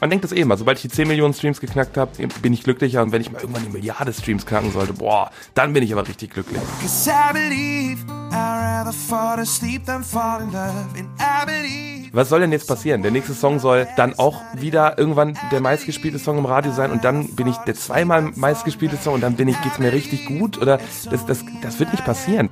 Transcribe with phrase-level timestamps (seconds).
[0.00, 2.10] Man denkt das eh immer, sobald ich die 10 Millionen Streams geknackt habe,
[2.42, 5.72] bin ich glücklicher und wenn ich mal irgendwann die Milliarde Streams knacken sollte, boah, dann
[5.72, 6.60] bin ich aber richtig glücklich.
[12.12, 13.02] Was soll denn jetzt passieren?
[13.02, 17.04] Der nächste Song soll dann auch wieder irgendwann der meistgespielte Song im Radio sein und
[17.04, 20.58] dann bin ich der zweimal meistgespielte Song und dann bin ich, geht's mir richtig gut
[20.58, 20.78] oder
[21.10, 22.50] das, das, das wird nicht passieren.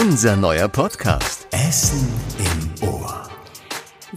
[0.00, 1.46] Unser neuer Podcast.
[1.50, 2.08] Essen
[2.38, 2.65] im.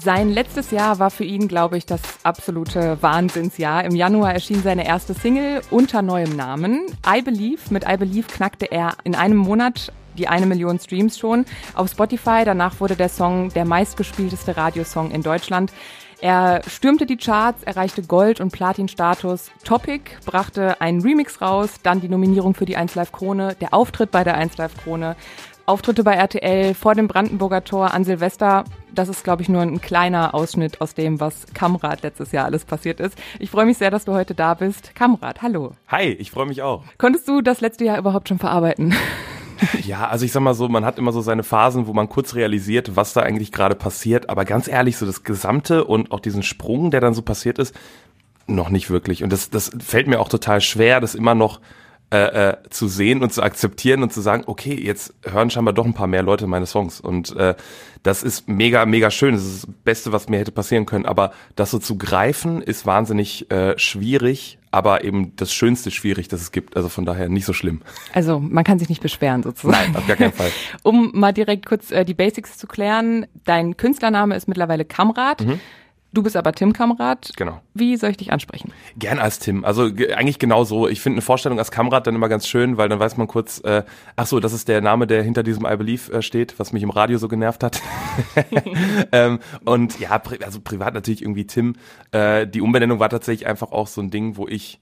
[0.02, 3.84] Sein letztes Jahr war für ihn, glaube ich, das absolute Wahnsinnsjahr.
[3.84, 6.86] Im Januar erschien seine erste Single unter neuem Namen.
[7.06, 7.60] I Believe.
[7.70, 12.44] Mit I Believe knackte er in einem Monat die eine Million Streams schon auf Spotify.
[12.46, 15.74] Danach wurde der Song der meistgespielteste Radiosong in Deutschland.
[16.22, 19.52] Er stürmte die Charts, erreichte Gold- und Platin-Status.
[19.64, 24.12] Topic brachte einen Remix raus, dann die Nominierung für die 1 Live Krone, der Auftritt
[24.12, 25.16] bei der 1 Live Krone,
[25.70, 28.64] Auftritte bei RTL vor dem Brandenburger Tor an Silvester.
[28.92, 32.66] Das ist, glaube ich, nur ein kleiner Ausschnitt aus dem, was Kamrat letztes Jahr alles
[32.66, 33.16] passiert ist.
[33.38, 34.96] Ich freue mich sehr, dass du heute da bist.
[34.96, 35.74] Kamrat, hallo.
[35.88, 36.84] Hi, ich freue mich auch.
[36.98, 38.96] Konntest du das letzte Jahr überhaupt schon verarbeiten?
[39.84, 42.34] Ja, also ich sag mal so, man hat immer so seine Phasen, wo man kurz
[42.34, 44.30] realisiert, was da eigentlich gerade passiert.
[44.30, 47.76] Aber ganz ehrlich, so das Gesamte und auch diesen Sprung, der dann so passiert ist,
[48.48, 49.22] noch nicht wirklich.
[49.22, 51.60] Und das, das fällt mir auch total schwer, das immer noch
[52.12, 55.86] äh, äh, zu sehen und zu akzeptieren und zu sagen, okay, jetzt hören scheinbar doch
[55.86, 57.00] ein paar mehr Leute meine Songs.
[57.00, 57.54] Und äh,
[58.02, 59.36] das ist mega, mega schön.
[59.36, 61.06] Das ist das Beste, was mir hätte passieren können.
[61.06, 66.42] Aber das so zu greifen, ist wahnsinnig äh, schwierig, aber eben das Schönste schwierig, das
[66.42, 66.76] es gibt.
[66.76, 67.82] Also von daher nicht so schlimm.
[68.12, 69.92] Also man kann sich nicht beschweren sozusagen.
[69.92, 70.52] Nein, auf gar keinen Fall.
[70.82, 73.28] um mal direkt kurz äh, die Basics zu klären.
[73.46, 75.46] Dein Künstlername ist mittlerweile Kamrat.
[75.46, 75.60] Mhm.
[76.12, 77.32] Du bist aber Tim Kamrat.
[77.36, 77.62] Genau.
[77.76, 78.74] Wie soll ich dich ansprechen?
[78.98, 79.64] Gern als Tim.
[79.64, 80.88] Also eigentlich genau so.
[80.88, 83.60] Ich finde eine Vorstellung als Kamrat dann immer ganz schön, weil dann weiß man kurz,
[83.64, 83.84] äh,
[84.16, 86.82] ach so, das ist der Name, der hinter diesem I Believe äh, steht, was mich
[86.82, 87.82] im Radio so genervt hat.
[89.12, 91.76] ähm, und ja, pri also privat natürlich irgendwie Tim.
[92.12, 94.80] Äh, die Umbenennung war tatsächlich einfach auch so ein Ding, wo ich,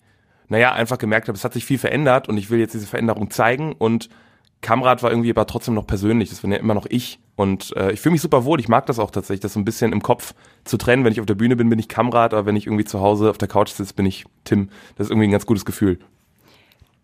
[0.48, 3.32] naja, einfach gemerkt habe, es hat sich viel verändert und ich will jetzt diese Veränderung
[3.32, 4.08] zeigen und
[4.62, 7.20] Kamrat war irgendwie aber trotzdem noch persönlich, das bin ja immer noch ich.
[7.36, 9.66] Und äh, ich fühle mich super wohl, ich mag das auch tatsächlich, das so ein
[9.66, 11.06] bisschen im Kopf zu trennen.
[11.06, 13.30] Wenn ich auf der Bühne bin, bin ich Kamrat, aber wenn ich irgendwie zu Hause
[13.30, 14.70] auf der Couch sitze, bin ich Tim.
[14.96, 16.00] Das ist irgendwie ein ganz gutes Gefühl.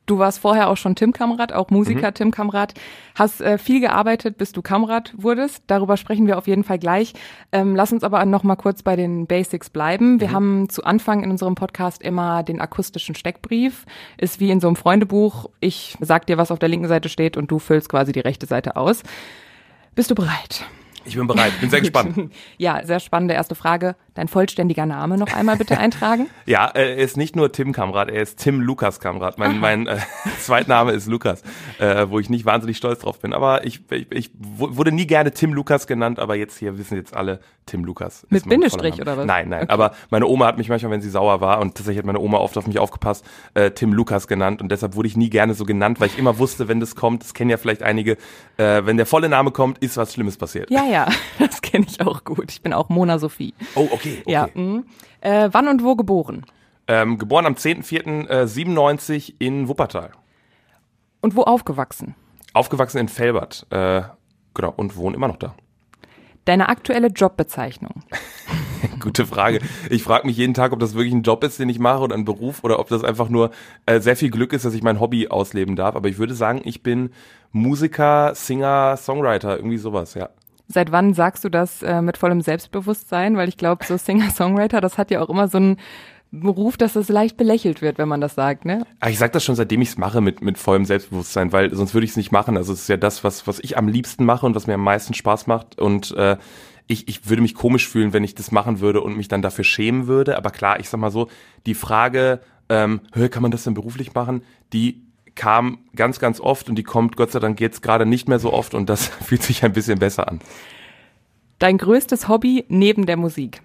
[0.06, 2.14] Du warst vorher auch schon Tim Kamrat, auch Musiker mhm.
[2.14, 2.74] Tim Kamrat,
[3.16, 5.64] hast äh, viel gearbeitet, bis du Kamrat wurdest.
[5.68, 7.14] Darüber sprechen wir auf jeden Fall gleich.
[7.54, 10.20] Ähm, lass uns aber noch mal kurz bei den Basics bleiben.
[10.20, 10.34] Wir mhm.
[10.34, 13.86] haben zu Anfang in unserem Podcast immer den akustischen Steckbrief.
[14.18, 15.50] Ist wie in so einem Freundebuch.
[15.62, 18.46] Ich sag dir, was auf der linken Seite steht und du füllst quasi die rechte
[18.46, 19.04] Seite aus.
[19.96, 20.66] Bist du bereit?
[21.06, 22.32] Ich bin bereit, bin sehr gespannt.
[22.58, 23.96] ja, sehr spannende erste Frage.
[24.16, 26.28] Dein vollständiger Name noch einmal bitte eintragen.
[26.46, 29.40] ja, äh, er ist nicht nur Tim Kamrat, er ist Tim Lukas Kamrat.
[29.40, 29.98] Mein, mein äh,
[30.40, 31.42] Zweitname ist Lukas,
[31.80, 33.34] äh, wo ich nicht wahnsinnig stolz drauf bin.
[33.34, 37.16] Aber ich, ich, ich wurde nie gerne Tim Lukas genannt, aber jetzt hier wissen jetzt
[37.16, 38.28] alle Tim Lukas.
[38.30, 39.26] Mit Bindestrich oder was?
[39.26, 39.64] Nein, nein.
[39.64, 39.72] Okay.
[39.72, 42.38] Aber meine Oma hat mich manchmal, wenn sie sauer war, und tatsächlich hat meine Oma
[42.38, 43.26] oft auf mich aufgepasst,
[43.56, 44.62] äh, Tim Lukas genannt.
[44.62, 47.24] Und deshalb wurde ich nie gerne so genannt, weil ich immer wusste, wenn das kommt,
[47.24, 48.18] das kennen ja vielleicht einige,
[48.58, 50.70] äh, wenn der volle Name kommt, ist was Schlimmes passiert.
[50.70, 51.08] Ja, ja,
[51.40, 52.52] das kenne ich auch gut.
[52.52, 53.54] Ich bin auch Mona Sophie.
[53.76, 54.03] Oh, okay.
[54.04, 54.24] Okay.
[54.28, 54.48] Ja.
[54.54, 54.84] Mh.
[55.22, 56.46] Äh, wann und wo geboren?
[56.88, 60.12] Ähm, geboren am 10.04.97 äh, in Wuppertal.
[61.22, 62.16] Und wo aufgewachsen?
[62.54, 63.66] Aufgewachsen in Felbert.
[63.70, 64.02] Äh,
[64.54, 65.56] genau, und wohne immer noch da.
[66.46, 68.04] Deine aktuelle Jobbezeichnung?
[69.00, 69.60] Gute Frage.
[69.90, 72.16] Ich frage mich jeden Tag, ob das wirklich ein Job ist, den ich mache oder
[72.16, 73.52] ein Beruf oder ob das einfach nur
[73.86, 75.96] äh, sehr viel Glück ist, dass ich mein Hobby ausleben darf.
[75.96, 77.12] Aber ich würde sagen, ich bin
[77.52, 80.30] Musiker, Singer, Songwriter, irgendwie sowas, ja.
[80.68, 83.38] Seit wann sagst du das äh, mit vollem Selbstbewusstsein?
[83.38, 85.78] Weil ich glaube, so Singer-Songwriter, das hat ja auch immer so einen
[86.32, 88.88] Beruf, dass das leicht belächelt wird, wenn man das sagt, ne?
[89.00, 91.94] Ach, ich sag das schon, seitdem ich es mache, mit, mit vollem Selbstbewusstsein, weil sonst
[91.94, 92.58] würde ich es nicht machen.
[92.58, 94.84] Also es ist ja das, was, was ich am liebsten mache und was mir am
[94.84, 95.78] meisten Spaß macht.
[95.78, 96.38] Und äh,
[96.88, 99.64] ich, ich würde mich komisch fühlen, wenn ich das machen würde und mich dann dafür
[99.64, 100.36] schämen würde.
[100.36, 101.28] Aber klar, ich sag mal so,
[101.68, 104.44] die Frage, ähm, kann man das denn beruflich machen,
[104.74, 105.03] die
[105.36, 108.54] kam ganz, ganz oft und die kommt Gott sei Dank jetzt gerade nicht mehr so
[108.54, 110.40] oft und das fühlt sich ein bisschen besser an.
[111.60, 113.62] Dein größtes Hobby neben der Musik?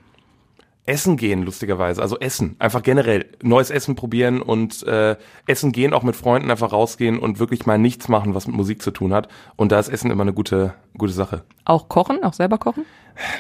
[0.89, 2.01] Essen gehen, lustigerweise.
[2.01, 2.57] Also Essen.
[2.59, 5.17] Einfach generell neues Essen probieren und äh,
[5.47, 8.81] Essen gehen, auch mit Freunden einfach rausgehen und wirklich mal nichts machen, was mit Musik
[8.81, 9.29] zu tun hat.
[9.57, 11.45] Und da ist Essen immer eine gute, gute Sache.
[11.67, 12.25] Auch kochen?
[12.25, 12.87] Auch selber kochen?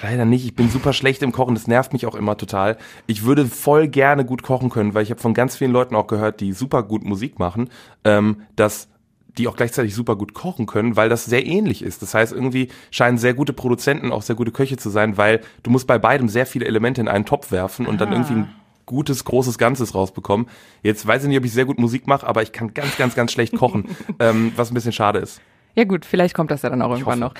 [0.02, 0.44] Leider nicht.
[0.44, 1.54] Ich bin super schlecht im Kochen.
[1.54, 2.76] Das nervt mich auch immer total.
[3.06, 6.06] Ich würde voll gerne gut kochen können, weil ich habe von ganz vielen Leuten auch
[6.06, 7.70] gehört, die super gut Musik machen,
[8.04, 8.88] ähm, dass
[9.36, 12.02] die auch gleichzeitig super gut kochen können, weil das sehr ähnlich ist.
[12.02, 15.70] Das heißt, irgendwie scheinen sehr gute Produzenten auch sehr gute Köche zu sein, weil du
[15.70, 17.98] musst bei beidem sehr viele Elemente in einen Topf werfen und ah.
[17.98, 18.48] dann irgendwie ein
[18.86, 20.48] gutes, großes Ganzes rausbekommen.
[20.82, 23.14] Jetzt weiß ich nicht, ob ich sehr gut Musik mache, aber ich kann ganz, ganz,
[23.14, 23.84] ganz schlecht kochen,
[24.18, 25.40] ähm, was ein bisschen schade ist.
[25.74, 27.34] Ja gut, vielleicht kommt das ja dann auch irgendwann noch.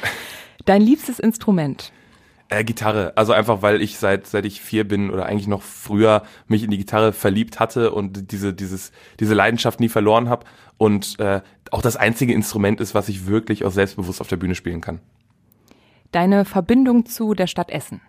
[0.67, 1.93] Dein liebstes Instrument?
[2.51, 6.23] Äh, Gitarre, also einfach, weil ich seit seit ich vier bin oder eigentlich noch früher
[6.47, 10.47] mich in die Gitarre verliebt hatte und diese dieses diese Leidenschaft nie verloren habe
[10.79, 11.43] und äh,
[11.73, 15.01] auch das einzige Instrument ist, was ich wirklich auch selbstbewusst auf der Bühne spielen kann.
[16.13, 18.01] Deine Verbindung zu der Stadt Essen,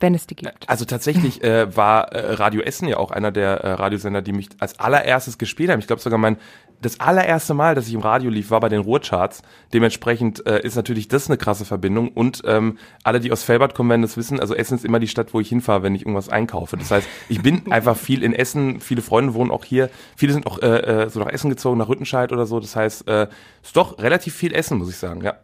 [0.00, 0.68] wenn es die gibt.
[0.68, 4.48] Also tatsächlich äh, war äh, Radio Essen ja auch einer der äh, Radiosender, die mich
[4.58, 5.80] als allererstes gespielt haben.
[5.80, 6.38] Ich glaube sogar mein
[6.80, 9.42] das allererste Mal, dass ich im Radio lief, war bei den Ruhrcharts.
[9.72, 12.08] Dementsprechend äh, ist natürlich das eine krasse Verbindung.
[12.08, 14.38] Und ähm, alle, die aus Felbert kommen, werden das wissen.
[14.38, 16.76] Also Essen ist immer die Stadt, wo ich hinfahre, wenn ich irgendwas einkaufe.
[16.76, 18.80] Das heißt, ich bin einfach viel in Essen.
[18.80, 19.90] Viele Freunde wohnen auch hier.
[20.16, 20.66] Viele sind auch äh,
[21.04, 22.60] äh, so nach Essen gezogen, nach Rüttenscheid oder so.
[22.60, 23.26] Das heißt, äh,
[23.62, 25.22] ist doch relativ viel Essen, muss ich sagen.
[25.22, 25.34] Ja.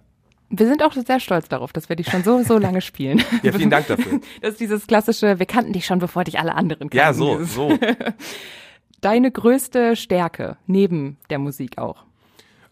[0.51, 3.23] Wir sind auch sehr stolz darauf, dass wir dich schon so, so lange spielen.
[3.43, 4.21] Ja, vielen Dank dafür.
[4.41, 6.97] Das ist dieses klassische, wir kannten dich schon, bevor dich alle anderen kannten.
[6.97, 7.77] Ja, so, Dieses- so.
[9.01, 12.05] Deine größte Stärke, neben der Musik auch.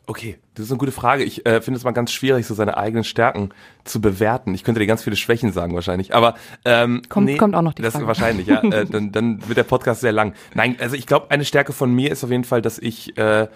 [0.07, 1.23] Okay, das ist eine gute Frage.
[1.25, 3.51] Ich äh, finde es mal ganz schwierig, so seine eigenen Stärken
[3.85, 4.53] zu bewerten.
[4.55, 6.35] Ich könnte dir ganz viele Schwächen sagen wahrscheinlich, aber
[6.65, 8.07] ähm, Kommt- kommt auch noch die das Frage.
[8.09, 8.63] wahrscheinlich, ja.
[8.63, 10.35] äh, dann, dann wird der Podcast sehr lang.
[10.55, 13.47] Nein, also ich glaube, eine Stärke von mir ist auf jeden Fall, dass ich äh,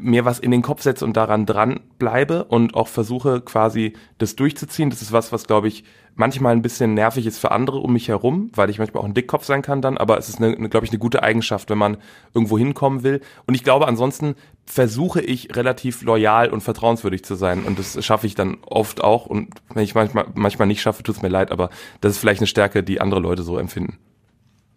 [0.00, 4.36] mir was in den Kopf setze und daran dran bleibe und auch versuche quasi das
[4.36, 4.90] durchzuziehen.
[4.90, 5.84] Das ist was, was glaube ich
[6.14, 9.14] manchmal ein bisschen nervig ist für andere um mich herum, weil ich manchmal auch ein
[9.14, 11.78] Dickkopf sein kann dann, aber es ist eine, eine glaube ich, eine gute Eigenschaft, wenn
[11.78, 11.98] man
[12.32, 13.20] irgendwo hinkommen will.
[13.46, 14.34] Und ich glaube, ansonsten
[14.64, 19.26] versuche ich relativ loyal und vertrauenswürdig zu sein und das schaffe ich dann oft auch
[19.26, 21.70] und wenn ich manchmal manchmal nicht schaffe, tut es mir leid, aber
[22.00, 23.98] das ist vielleicht eine Stärke, die andere Leute so empfinden.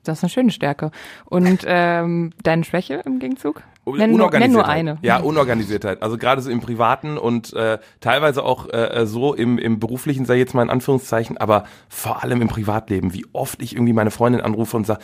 [0.09, 0.91] Das ist eine schöne Stärke.
[1.25, 3.63] Und ähm, deine Schwäche im Gegenzug?
[3.85, 4.97] Nenn nenn nur eine.
[5.01, 6.03] Ja, Unorganisiertheit.
[6.03, 10.38] Also gerade so im Privaten und äh, teilweise auch äh, so im, im beruflichen, sei
[10.38, 14.41] jetzt mal in Anführungszeichen, aber vor allem im Privatleben, wie oft ich irgendwie meine Freundin
[14.41, 15.01] anrufe und sage,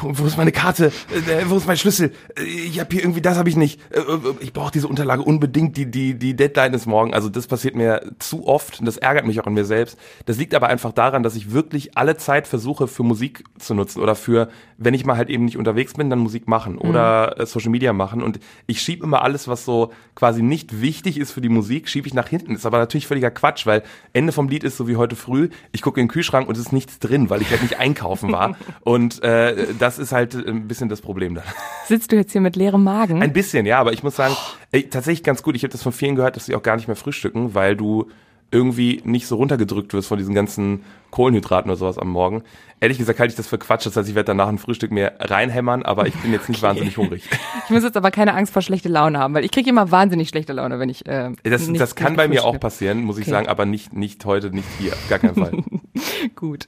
[0.00, 0.86] wo, wo ist meine Karte?
[1.10, 2.12] Äh, wo ist mein Schlüssel?
[2.36, 3.80] Äh, ich habe hier irgendwie, das habe ich nicht.
[3.90, 5.76] Äh, äh, ich brauche diese Unterlage unbedingt.
[5.76, 7.14] Die, die, die Deadline ist morgen.
[7.14, 9.98] Also das passiert mir zu oft und das ärgert mich auch an mir selbst.
[10.26, 14.02] Das liegt aber einfach daran, dass ich wirklich alle Zeit versuche, für Musik zu nutzen
[14.02, 14.48] oder für,
[14.78, 17.92] wenn ich mal halt eben nicht unterwegs bin, dann Musik machen oder äh, Social Media
[17.92, 18.22] machen.
[18.22, 22.06] Und ich schiebe immer alles, was so quasi nicht wichtig ist für die Musik, schiebe
[22.06, 22.54] ich nach hinten.
[22.54, 23.82] Ist aber natürlich völliger Quatsch, weil
[24.12, 25.48] Ende vom Lied ist so wie heute früh.
[25.72, 28.32] Ich gucke in den Kühlschrank und es ist nichts drin, weil ich halt nicht einkaufen
[28.32, 28.56] war.
[28.80, 31.44] Und äh, das ist halt ein bisschen das Problem dann.
[31.86, 33.22] Sitzt du jetzt hier mit leerem Magen?
[33.22, 34.34] Ein bisschen, ja, aber ich muss sagen,
[34.72, 35.56] ey, tatsächlich ganz gut.
[35.56, 38.08] Ich habe das von vielen gehört, dass sie auch gar nicht mehr frühstücken, weil du
[38.54, 42.42] irgendwie nicht so runtergedrückt wirst von diesen ganzen Kohlenhydraten oder sowas am Morgen.
[42.80, 43.86] Ehrlich gesagt halte ich das für Quatsch.
[43.86, 46.96] Das heißt, ich werde danach ein Frühstück mir reinhämmern, aber ich bin jetzt nicht wahnsinnig
[46.96, 47.28] hungrig.
[47.64, 50.28] Ich muss jetzt aber keine Angst vor schlechte Laune haben, weil ich kriege immer wahnsinnig
[50.28, 53.24] schlechte Laune, wenn ich äh, Das, nicht, das kann bei mir auch passieren, muss ich
[53.24, 53.30] Okay.
[53.30, 55.52] sagen, aber nicht, nicht heute, nicht hier, gar keinen Fall.
[56.36, 56.66] Gut.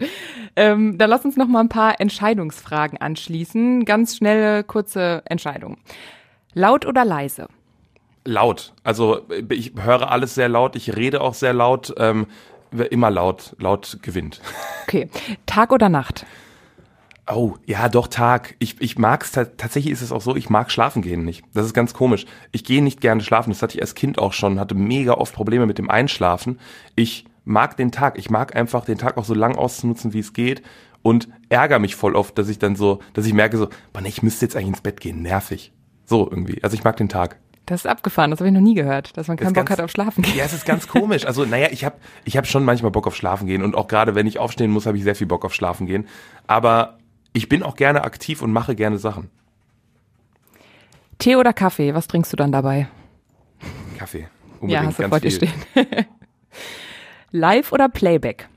[0.54, 3.84] Ähm, dann lass uns noch mal ein paar Entscheidungsfragen anschließen.
[3.84, 5.76] Ganz schnelle, kurze Entscheidung.
[6.54, 7.48] Laut oder leise?
[8.26, 8.74] Laut.
[8.84, 12.26] Also ich höre alles sehr laut, ich rede auch sehr laut, ähm,
[12.90, 14.40] immer laut, laut gewinnt.
[14.86, 15.08] Okay.
[15.46, 16.26] Tag oder Nacht?
[17.28, 18.54] Oh, ja, doch Tag.
[18.60, 21.44] Ich, ich mag's ta tatsächlich ist es auch so, ich mag schlafen gehen nicht.
[21.54, 22.24] Das ist ganz komisch.
[22.52, 23.50] Ich gehe nicht gerne schlafen.
[23.50, 26.60] Das hatte ich als Kind auch schon, hatte mega oft Probleme mit dem Einschlafen.
[26.94, 28.16] Ich mag den Tag.
[28.16, 30.62] Ich mag einfach den Tag auch so lang auszunutzen, wie es geht
[31.02, 34.08] und ärgere mich voll oft, dass ich dann so, dass ich merke so, boah, nee,
[34.08, 35.72] ich müsste jetzt eigentlich ins Bett gehen, nervig.
[36.04, 36.62] So irgendwie.
[36.62, 37.38] Also ich mag den Tag.
[37.66, 39.80] Das ist abgefahren, das habe ich noch nie gehört, dass man keinen Bock ganz- hat
[39.84, 40.36] auf Schlafen gehen.
[40.36, 41.26] Ja, es ist ganz komisch.
[41.26, 44.14] Also, naja, ich habe ich hab schon manchmal Bock auf Schlafen gehen und auch gerade
[44.14, 46.06] wenn ich aufstehen muss, habe ich sehr viel Bock auf Schlafen gehen.
[46.46, 46.98] Aber
[47.32, 49.30] ich bin auch gerne aktiv und mache gerne Sachen.
[51.18, 52.88] Tee oder Kaffee, was trinkst du dann dabei?
[53.98, 54.20] Kaffee.
[54.20, 54.26] ja,
[54.60, 55.52] Unbedingt, hast du ganz vor dir stehen.
[57.32, 58.48] Live oder Playback?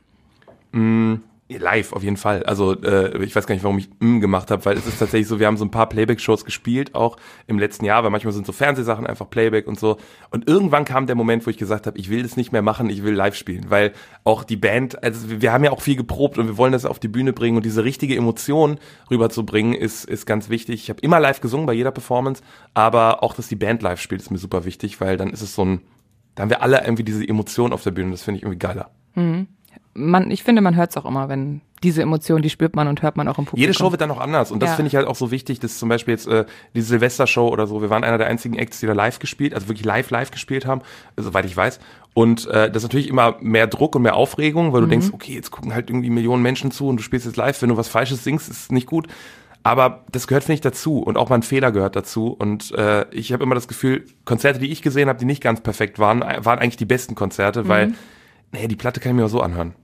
[1.57, 2.43] Live auf jeden Fall.
[2.43, 5.27] Also äh, ich weiß gar nicht, warum ich mm gemacht habe, weil es ist tatsächlich
[5.27, 8.45] so, wir haben so ein paar Playback-Shows gespielt, auch im letzten Jahr, weil manchmal sind
[8.45, 9.97] so Fernsehsachen einfach Playback und so.
[10.29, 12.89] Und irgendwann kam der Moment, wo ich gesagt habe, ich will das nicht mehr machen,
[12.89, 16.37] ich will live spielen, weil auch die Band, also wir- haben ja auch viel geprobt
[16.37, 18.77] und wir wollen das auf die Bühne bringen und diese richtige Emotion
[19.09, 20.83] rüberzubringen ist ist ganz wichtig.
[20.83, 22.43] Ich habe immer live gesungen bei jeder Performance,
[22.75, 25.55] aber auch, dass die Band live spielt, ist mir super wichtig, weil dann ist es
[25.55, 25.81] so ein,
[26.35, 28.91] da haben wir alle irgendwie diese Emotion auf der Bühne, das finde ich irgendwie geiler.
[29.99, 33.01] Man, ich finde, man hört es auch immer, wenn diese Emotion, die spürt man und
[33.01, 33.59] hört man auch im Publikum.
[33.61, 34.75] Jede Show wird dann auch anders und das Ja.
[34.75, 37.81] finde ich halt auch so wichtig, dass zum Beispiel jetzt äh, die Silvester-Show oder so,
[37.81, 40.65] wir waren einer der einzigen Acts, die da live gespielt, also wirklich live live gespielt
[40.65, 40.81] haben,
[41.15, 41.79] äh, soweit ich weiß.
[42.13, 45.33] Und äh, das ist natürlich immer mehr Druck und mehr Aufregung, weil du denkst, okay,
[45.35, 47.87] jetzt gucken halt irgendwie Millionen Menschen zu und du spielst jetzt live, wenn du was
[47.87, 49.07] Falsches singst, ist nicht gut.
[49.61, 52.29] Aber das gehört, finde ich, dazu und auch mal ein Fehler gehört dazu.
[52.37, 55.61] Und äh, ich habe immer das Gefühl, Konzerte, die ich gesehen habe, die nicht ganz
[55.61, 57.93] perfekt waren, waren eigentlich die besten Konzerte, weil,
[58.51, 59.75] nee, die Platte kann ich mir auch so anhören.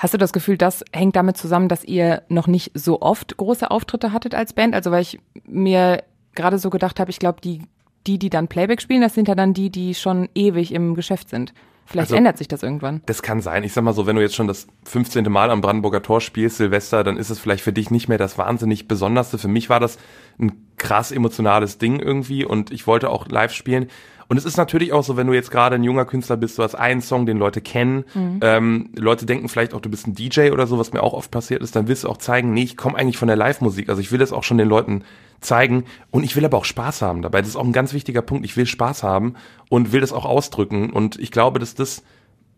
[0.00, 3.70] Hast du das Gefühl, das hängt damit zusammen, dass ihr noch nicht so oft große
[3.70, 4.74] Auftritte hattet als Band?
[4.74, 6.02] Also weil ich mir
[6.34, 7.60] gerade so gedacht habe, ich glaube, die,
[8.06, 11.28] die, die dann Playback spielen, das sind ja dann die, die schon ewig im Geschäft
[11.28, 11.52] sind.
[11.84, 13.02] Vielleicht also, ändert sich das irgendwann.
[13.04, 13.62] Das kann sein.
[13.62, 15.24] Ich sag mal so, wenn du jetzt schon das 15.
[15.30, 18.38] Mal am Brandenburger Tor spielst, Silvester, dann ist es vielleicht für dich nicht mehr das
[18.38, 19.36] wahnsinnig Besonderste.
[19.36, 19.98] Für mich war das
[20.38, 23.88] ein krass emotionales Ding irgendwie und ich wollte auch live spielen.
[24.30, 26.62] Und es ist natürlich auch so, wenn du jetzt gerade ein junger Künstler bist, du
[26.62, 28.38] hast einen Song, den Leute kennen, mhm.
[28.42, 31.32] ähm, Leute denken vielleicht auch, du bist ein DJ oder so, was mir auch oft
[31.32, 33.88] passiert ist, dann willst du auch zeigen, nee, ich komme eigentlich von der Live-Musik.
[33.88, 35.02] Also ich will das auch schon den Leuten
[35.40, 37.40] zeigen und ich will aber auch Spaß haben dabei.
[37.40, 38.44] Das ist auch ein ganz wichtiger Punkt.
[38.44, 39.34] Ich will Spaß haben
[39.68, 40.90] und will das auch ausdrücken.
[40.90, 42.04] Und ich glaube, dass das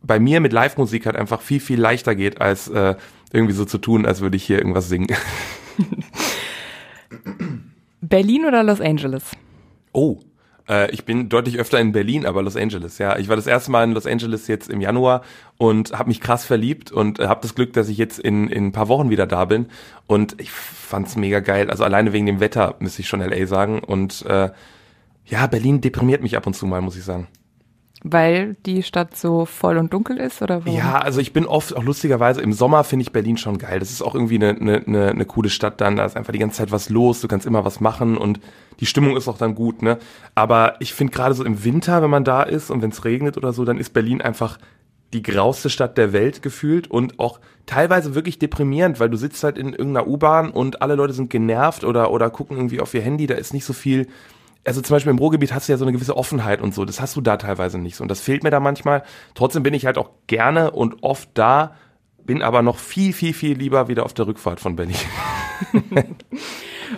[0.02, 2.96] bei mir mit Live-Musik halt einfach viel, viel leichter geht, als äh,
[3.32, 5.08] irgendwie so zu tun, als würde ich hier irgendwas singen.
[8.02, 9.24] Berlin oder Los Angeles?
[9.94, 10.18] Oh,
[10.68, 13.18] äh, ich bin deutlich öfter in Berlin, aber Los Angeles, ja.
[13.18, 15.22] Ich war das erste Mal in Los Angeles jetzt im Januar
[15.58, 18.66] und habe mich krass verliebt und äh, habe das Glück, dass ich jetzt in, in
[18.66, 19.66] ein paar Wochen wieder da bin.
[20.06, 21.70] Und ich fand's mega geil.
[21.70, 23.80] Also alleine wegen dem Wetter, müsste ich schon LA sagen.
[23.80, 24.50] Und äh,
[25.26, 27.28] ja, Berlin deprimiert mich ab und zu mal, muss ich sagen.
[28.04, 30.76] Weil die Stadt so voll und dunkel ist oder warum?
[30.76, 33.78] Ja, also ich bin oft auch lustigerweise im Sommer finde ich Berlin schon geil.
[33.78, 35.96] Das ist auch irgendwie eine, eine, eine, eine coole Stadt dann.
[35.96, 37.20] Da ist einfach die ganze Zeit was los.
[37.20, 38.40] Du kannst immer was machen und
[38.80, 39.82] die Stimmung ist auch dann gut.
[39.82, 39.98] Ne?
[40.34, 43.36] Aber ich finde gerade so im Winter, wenn man da ist und wenn es regnet
[43.36, 44.58] oder so, dann ist Berlin einfach
[45.12, 49.58] die grauste Stadt der Welt gefühlt und auch teilweise wirklich deprimierend, weil du sitzt halt
[49.58, 53.26] in irgendeiner U-Bahn und alle Leute sind genervt oder oder gucken irgendwie auf ihr Handy.
[53.26, 54.08] Da ist nicht so viel
[54.64, 56.84] also zum Beispiel im Ruhrgebiet hast du ja so eine gewisse Offenheit und so.
[56.84, 58.02] Das hast du da teilweise nicht so.
[58.02, 59.02] Und das fehlt mir da manchmal.
[59.34, 61.74] Trotzdem bin ich halt auch gerne und oft da,
[62.24, 64.96] bin aber noch viel, viel, viel lieber wieder auf der Rückfahrt von Berlin.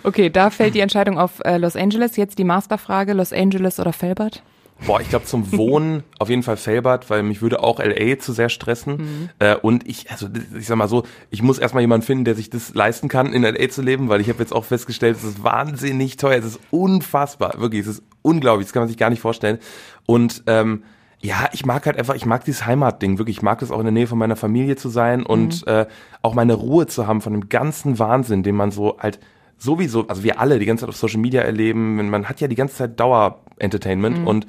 [0.03, 2.15] okay, da fällt die Entscheidung auf äh, Los Angeles.
[2.17, 4.43] Jetzt die Masterfrage, Los Angeles oder Felbert?
[4.85, 8.33] Boah, ich glaube zum Wohnen auf jeden Fall Felbert, weil mich würde auch LA zu
[8.33, 8.97] sehr stressen.
[8.97, 9.29] Mhm.
[9.39, 10.27] Äh, und ich, also
[10.57, 13.43] ich sag mal so, ich muss erstmal jemanden finden, der sich das leisten kann, in
[13.43, 16.59] LA zu leben, weil ich habe jetzt auch festgestellt, es ist wahnsinnig teuer, es ist
[16.71, 19.59] unfassbar, wirklich, es ist unglaublich, das kann man sich gar nicht vorstellen.
[20.05, 20.83] Und ähm,
[21.21, 23.85] ja, ich mag halt einfach, ich mag dieses Heimatding, wirklich, ich mag es auch in
[23.85, 25.71] der Nähe von meiner Familie zu sein und mhm.
[25.71, 25.85] äh,
[26.21, 29.19] auch meine Ruhe zu haben von dem ganzen Wahnsinn, den man so halt
[29.57, 32.55] sowieso, also wir alle die ganze Zeit auf Social Media erleben, man hat ja die
[32.55, 34.27] ganze Zeit Dauer-Entertainment mhm.
[34.27, 34.47] und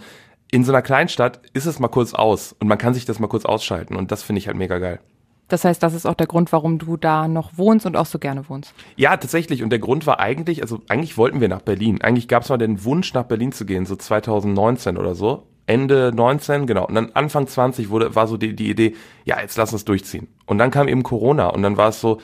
[0.51, 3.27] in so einer Kleinstadt ist es mal kurz aus und man kann sich das mal
[3.27, 5.01] kurz ausschalten und das finde ich halt mega geil.
[5.49, 8.19] Das heißt, das ist auch der Grund, warum du da noch wohnst und auch so
[8.19, 8.75] gerne wohnst.
[8.97, 9.63] Ja, tatsächlich.
[9.63, 12.03] Und der Grund war eigentlich, also eigentlich wollten wir nach Berlin.
[12.03, 15.47] Eigentlich gab es mal den Wunsch, nach Berlin zu gehen, so 2019 oder so.
[15.67, 16.87] Ende 19, genau.
[16.87, 18.95] Und dann Anfang 20 wurde, war so die, die Idee,
[19.25, 20.29] ja, jetzt lass uns durchziehen.
[20.47, 22.21] Und dann kam eben Corona und dann war es so,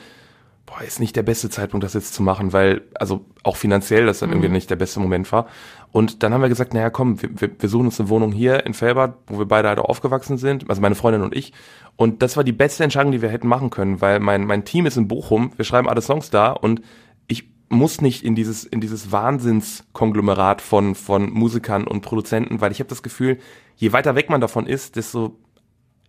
[0.65, 4.19] boah, ist nicht der beste Zeitpunkt, das jetzt zu machen, weil, also auch finanziell das
[4.19, 4.35] dann mhm.
[4.35, 5.47] irgendwie nicht der beste Moment war.
[5.91, 8.65] Und dann haben wir gesagt, naja, komm, wir, wir, wir suchen uns eine Wohnung hier
[8.65, 11.53] in Felbert, wo wir beide halt auch aufgewachsen sind, also meine Freundin und ich.
[11.95, 14.85] Und das war die beste Entscheidung, die wir hätten machen können, weil mein, mein Team
[14.85, 16.81] ist in Bochum, wir schreiben alle Songs da und
[17.27, 22.79] ich muss nicht in dieses, in dieses Wahnsinnskonglomerat von, von Musikern und Produzenten, weil ich
[22.79, 23.37] habe das Gefühl,
[23.75, 25.37] je weiter weg man davon ist, desto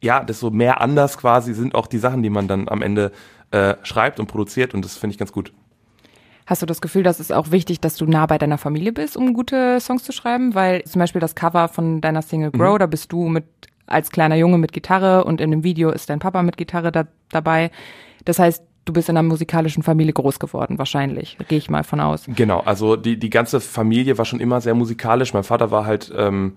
[0.04, 3.10] ja, desto mehr anders quasi sind auch die Sachen, die man dann am Ende
[3.54, 5.52] äh, schreibt und produziert und das finde ich ganz gut.
[6.46, 9.16] Hast du das Gefühl, dass es auch wichtig, dass du nah bei deiner Familie bist,
[9.16, 10.54] um gute Songs zu schreiben?
[10.54, 12.78] Weil zum Beispiel das Cover von deiner Single Grow, mhm.
[12.80, 13.44] da bist du mit
[13.86, 17.06] als kleiner Junge mit Gitarre und in dem Video ist dein Papa mit Gitarre da,
[17.30, 17.70] dabei.
[18.24, 21.38] Das heißt, du bist in einer musikalischen Familie groß geworden, wahrscheinlich.
[21.48, 22.24] Gehe ich mal von aus.
[22.26, 25.32] Genau, also die, die ganze Familie war schon immer sehr musikalisch.
[25.32, 26.56] Mein Vater war halt ähm,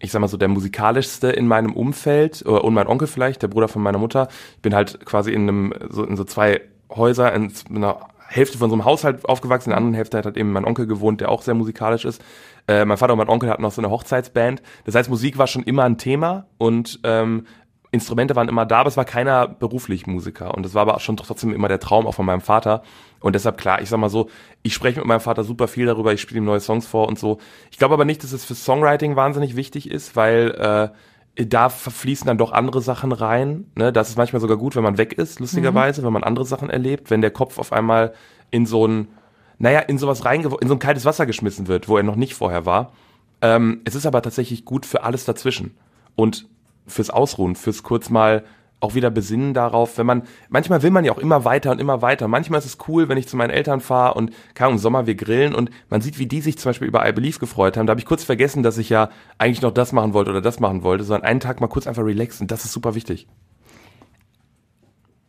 [0.00, 3.68] ich sag mal so, der musikalischste in meinem Umfeld, und mein Onkel vielleicht, der Bruder
[3.68, 4.28] von meiner Mutter.
[4.56, 6.60] Ich bin halt quasi in einem, so, in so zwei
[6.90, 10.36] Häuser, in einer Hälfte von so einem Haushalt aufgewachsen, in der anderen Hälfte hat halt
[10.36, 12.22] eben mein Onkel gewohnt, der auch sehr musikalisch ist.
[12.66, 14.62] Äh, mein Vater und mein Onkel hatten noch so eine Hochzeitsband.
[14.84, 17.46] Das heißt, Musik war schon immer ein Thema und ähm,
[17.90, 20.54] Instrumente waren immer da, aber es war keiner beruflich Musiker.
[20.54, 22.82] Und das war aber schon trotzdem immer der Traum auch von meinem Vater.
[23.24, 24.28] Und deshalb, klar, ich sag mal so,
[24.62, 27.18] ich spreche mit meinem Vater super viel darüber, ich spiele ihm neue Songs vor und
[27.18, 27.38] so.
[27.70, 30.92] Ich glaube aber nicht, dass es für Songwriting wahnsinnig wichtig ist, weil
[31.38, 33.64] äh, da fließen dann doch andere Sachen rein.
[33.76, 33.94] Ne?
[33.94, 36.06] Das ist manchmal sogar gut, wenn man weg ist, lustigerweise, mhm.
[36.06, 38.12] wenn man andere Sachen erlebt, wenn der Kopf auf einmal
[38.50, 39.08] in so ein,
[39.56, 42.34] naja, in sowas reinge in so ein kaltes Wasser geschmissen wird, wo er noch nicht
[42.34, 42.92] vorher war.
[43.40, 45.78] Ähm, es ist aber tatsächlich gut für alles dazwischen.
[46.14, 46.46] Und
[46.86, 48.44] fürs Ausruhen, fürs kurz mal
[48.84, 52.02] auch wieder besinnen darauf, wenn man, manchmal will man ja auch immer weiter und immer
[52.02, 52.28] weiter.
[52.28, 55.14] Manchmal ist es cool, wenn ich zu meinen Eltern fahre und kann im Sommer wir
[55.14, 57.86] grillen und man sieht, wie die sich zum Beispiel über I Believe gefreut haben.
[57.86, 60.60] Da habe ich kurz vergessen, dass ich ja eigentlich noch das machen wollte oder das
[60.60, 62.46] machen wollte, sondern einen Tag mal kurz einfach relaxen.
[62.46, 63.26] Das ist super wichtig.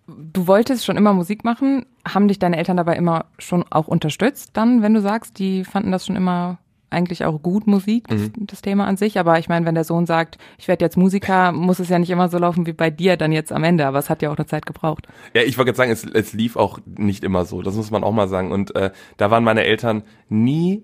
[0.07, 1.85] Du wolltest schon immer Musik machen.
[2.07, 5.91] Haben dich deine Eltern dabei immer schon auch unterstützt dann, wenn du sagst, die fanden
[5.91, 6.59] das schon immer
[6.95, 8.31] eigentlich auch gut Musik, das, mhm.
[8.47, 9.19] das Thema an sich.
[9.19, 12.09] Aber ich meine, wenn der Sohn sagt, ich werde jetzt Musiker, muss es ja nicht
[12.09, 13.85] immer so laufen wie bei dir dann jetzt am Ende.
[13.85, 15.07] Aber es hat ja auch eine Zeit gebraucht.
[15.33, 17.61] Ja, ich wollte jetzt sagen, es, es lief auch nicht immer so.
[17.61, 18.51] Das muss man auch mal sagen.
[18.51, 20.83] Und äh, da waren meine Eltern nie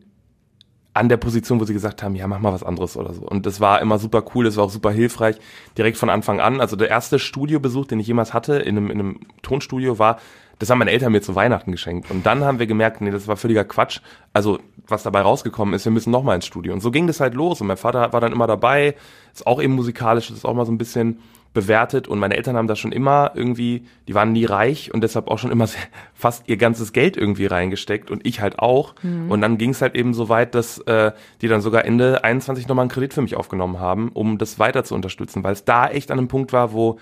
[0.94, 3.22] an der Position, wo sie gesagt haben, ja, mach mal was anderes oder so.
[3.22, 5.38] Und das war immer super cool, das war auch super hilfreich,
[5.77, 6.60] direkt von Anfang an.
[6.60, 10.20] Also der erste Studiobesuch, den ich jemals hatte in einem, in einem Tonstudio, war,
[10.60, 12.12] das haben meine Eltern mir zu Weihnachten geschenkt.
[12.12, 14.01] Und dann haben wir gemerkt, nee, das war völliger Quatsch.
[14.34, 14.60] Also
[14.91, 16.74] was dabei rausgekommen ist, wir müssen nochmal ins Studio.
[16.74, 17.62] Und so ging das halt los.
[17.62, 18.95] Und mein Vater war dann immer dabei,
[19.33, 21.19] ist auch eben musikalisch, ist auch mal so ein bisschen
[21.53, 25.27] bewertet und meine Eltern haben da schon immer irgendwie, die waren nie reich und deshalb
[25.27, 25.67] auch schon immer
[26.13, 28.95] fast ihr ganzes Geld irgendwie reingesteckt und ich halt auch.
[29.03, 29.29] Mhm.
[29.29, 32.67] Und dann ging es halt eben so weit, dass äh, die dann sogar Ende 21
[32.67, 35.88] nochmal einen Kredit für mich aufgenommen haben, um das weiter zu unterstützen, weil es da
[35.88, 37.00] echt an einem Punkt war, wo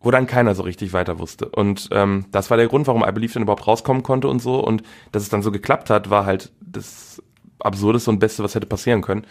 [0.00, 1.48] wo dann keiner so richtig weiter wusste.
[1.48, 4.64] Und ähm, das war der Grund, warum I Believe dann überhaupt rauskommen konnte und so.
[4.64, 7.22] Und dass es dann so geklappt hat, war halt das
[7.58, 9.26] Absurdeste und Beste, was hätte passieren können.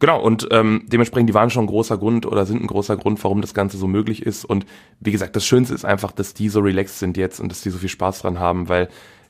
[0.00, 3.22] Genau, und ähm, dementsprechend, die waren schon ein großer Grund oder sind ein großer Grund,
[3.22, 4.44] warum das Ganze so möglich ist.
[4.44, 4.66] Und
[5.00, 7.70] wie gesagt, das Schönste ist einfach, dass die so relaxed sind jetzt und dass die
[7.70, 8.88] so viel Spaß dran haben, weil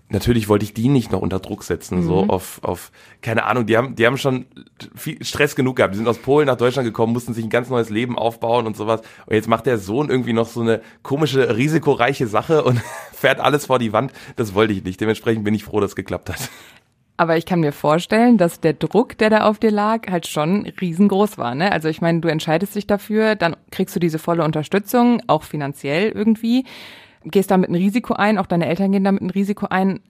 [0.08, 2.02] natürlich wollte ich die nicht noch unter Druck setzen, mhm.
[2.02, 2.92] so auf, auf,
[3.22, 4.46] keine Ahnung, die haben, die haben schon
[4.94, 5.94] viel Stress genug gehabt.
[5.94, 8.76] Die sind aus Polen nach Deutschland gekommen, mussten sich ein ganz neues Leben aufbauen und
[8.76, 9.00] sowas.
[9.26, 12.80] Und jetzt macht der Sohn irgendwie noch so eine komische, risikoreiche Sache und
[13.12, 14.12] fährt alles vor die Wand.
[14.36, 15.00] Das wollte ich nicht.
[15.00, 16.50] Dementsprechend bin ich froh, dass es geklappt hat.
[17.16, 20.66] Aber ich kann mir vorstellen, dass der Druck, der da auf dir lag, halt schon
[20.80, 21.54] riesengroß war.
[21.54, 21.70] Ne?
[21.70, 26.10] Also ich meine, du entscheidest dich dafür, dann kriegst du diese volle Unterstützung, auch finanziell
[26.10, 26.64] irgendwie,
[27.24, 30.00] gehst damit ein Risiko ein, auch deine Eltern gehen damit ein Risiko ein.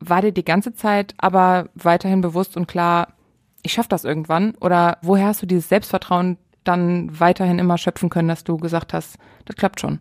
[0.00, 3.08] War dir die ganze Zeit aber weiterhin bewusst und klar,
[3.62, 4.54] ich schaff das irgendwann?
[4.60, 9.18] Oder woher hast du dieses Selbstvertrauen dann weiterhin immer schöpfen können, dass du gesagt hast,
[9.44, 9.98] das klappt schon?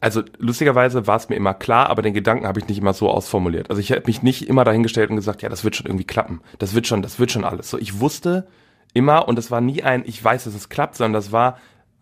[0.00, 3.08] Also lustigerweise war es mir immer klar, aber den Gedanken habe ich nicht immer so
[3.08, 3.70] ausformuliert.
[3.70, 6.40] Also ich habe mich nicht immer dahingestellt und gesagt, ja, das wird schon irgendwie klappen.
[6.58, 7.70] Das wird schon, das wird schon alles.
[7.70, 8.48] So, ich wusste
[8.94, 11.58] immer und es war nie ein, ich weiß, dass es klappt, sondern das war,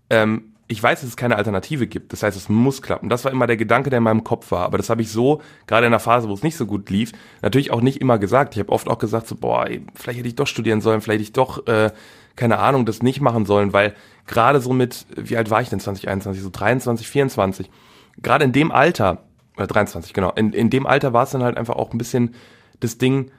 [0.09, 2.13] ähm, ich weiß, dass es keine Alternative gibt.
[2.13, 3.09] Das heißt, es muss klappen.
[3.09, 4.65] Das war immer der Gedanke, der in meinem Kopf war.
[4.65, 7.11] Aber das habe ich so, gerade in der Phase, wo es nicht so gut lief,
[7.43, 8.55] natürlich auch nicht immer gesagt.
[8.55, 11.23] Ich habe oft auch gesagt, so, boah, ey, vielleicht hätte ich doch studieren sollen, vielleicht
[11.23, 11.91] hätte ich doch, äh,
[12.37, 13.95] keine Ahnung, das nicht machen sollen, weil
[14.29, 17.69] gerade so mit, wie alt war ich denn 2021, so 23, 24,
[18.23, 19.25] gerade in dem Alter,
[19.57, 22.37] oder 23, genau, in, in dem Alter war es dann halt einfach auch ein bisschen
[22.79, 23.33] das Ding,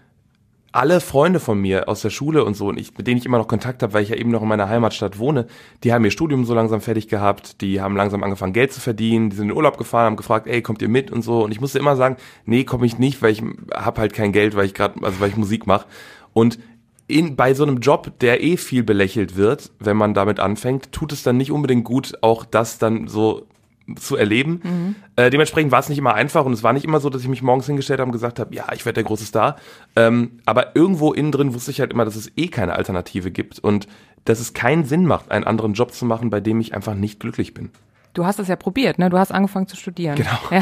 [0.72, 3.38] alle Freunde von mir aus der Schule und so, und ich, mit denen ich immer
[3.38, 5.48] noch Kontakt habe, weil ich ja eben noch in meiner Heimatstadt wohne,
[5.84, 9.30] die haben ihr Studium so langsam fertig gehabt, die haben langsam angefangen, Geld zu verdienen,
[9.30, 11.44] die sind in den Urlaub gefahren, haben gefragt, ey, kommt ihr mit und so.
[11.44, 13.44] Und ich musste immer sagen, nee, komme ich nicht, weil ich
[13.74, 15.86] hab halt kein Geld, weil ich gerade, also weil ich Musik mache.
[16.34, 16.60] Und
[17.08, 21.12] in, bei so einem Job, der eh viel belächelt wird, wenn man damit anfängt, tut
[21.12, 23.48] es dann nicht unbedingt gut, auch das dann so
[23.98, 24.62] zu erleben.
[24.64, 24.96] Mhm.
[25.16, 27.28] Äh, dementsprechend war es nicht immer einfach und es war nicht immer so, dass ich
[27.28, 29.58] mich morgens hingestellt habe und gesagt habe, ja, ich werde der große Star.
[29.96, 33.60] Ähm, aber irgendwo innen drin wusste ich halt immer, dass es eh keine Alternative gibt
[33.60, 33.88] und
[34.26, 37.20] dass es keinen Sinn macht, einen anderen Job zu machen, bei dem ich einfach nicht
[37.20, 37.72] glücklich bin.
[38.14, 39.10] Du hast es ja probiert, ne?
[39.10, 40.16] Du hast angefangen zu studieren.
[40.16, 40.30] Genau.
[40.50, 40.60] Ja.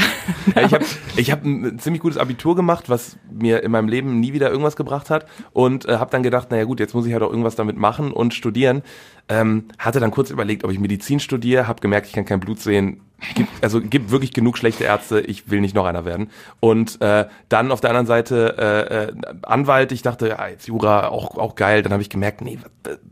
[0.56, 0.86] ja ich habe
[1.16, 4.76] ich hab ein ziemlich gutes Abitur gemacht, was mir in meinem Leben nie wieder irgendwas
[4.76, 7.56] gebracht hat und äh, habe dann gedacht, naja gut, jetzt muss ich halt auch irgendwas
[7.56, 8.84] damit machen und studieren.
[9.30, 12.60] Ähm, hatte dann kurz überlegt, ob ich Medizin studiere, habe gemerkt, ich kann kein Blut
[12.60, 13.02] sehen.
[13.36, 16.30] Gibt, also gibt wirklich genug schlechte Ärzte, ich will nicht noch einer werden.
[16.60, 21.10] Und äh, dann auf der anderen Seite äh, äh, Anwalt, ich dachte, ja, jetzt Jura
[21.10, 21.82] auch, auch geil.
[21.82, 22.60] Dann habe ich gemerkt, nee,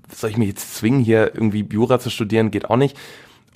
[0.08, 2.98] was soll ich mir jetzt zwingen, hier irgendwie Jura zu studieren, geht auch nicht.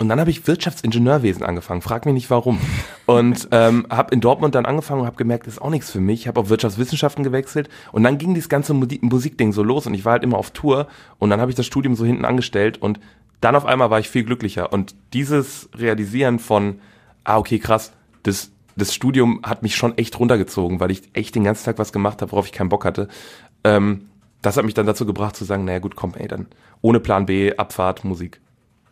[0.02, 2.58] Und dann habe ich Wirtschaftsingenieurwesen angefangen, frag mich nicht warum.
[3.06, 6.00] Und ähm, habe in Dortmund dann angefangen und habe gemerkt, das ist auch nichts für
[6.00, 6.22] mich.
[6.22, 10.04] Ich habe auf Wirtschaftswissenschaften gewechselt und dann ging dieses ganze Musikding so los und ich
[10.04, 10.88] war halt immer auf Tour
[11.18, 12.98] und dann habe ich das Studium so hinten angestellt und
[13.40, 14.72] dann auf einmal war ich viel glücklicher.
[14.72, 16.80] Und dieses Realisieren von,
[17.22, 17.92] ah, okay, krass,
[18.24, 21.92] das, das Studium hat mich schon echt runtergezogen, weil ich echt den ganzen Tag was
[21.92, 23.06] gemacht habe, worauf ich keinen Bock hatte.
[23.62, 24.08] Ähm,
[24.42, 26.46] das hat mich dann dazu gebracht zu sagen, naja gut, komm, ey, dann
[26.80, 28.40] ohne Plan B, Abfahrt, Musik.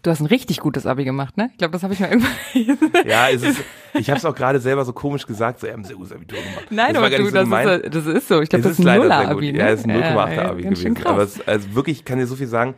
[0.03, 1.51] Du hast ein richtig gutes Abi gemacht, ne?
[1.53, 3.07] Ich glaube, das habe ich mal irgendwann.
[3.07, 5.85] ja, es ist, ich habe es auch gerade selber so komisch gesagt, so, ja, haben
[5.85, 6.67] sehr gutes Abitur gemacht.
[6.71, 8.41] Nein, aber du, so das, ist, das ist so.
[8.41, 9.53] Ich glaube, das ist ein Nuller-Abi.
[9.53, 9.59] Ne?
[9.59, 10.99] Ja, es ist ein 0,8er ja, Abi gewesen.
[11.05, 12.75] Aber es, also wirklich, ich kann dir so viel sagen,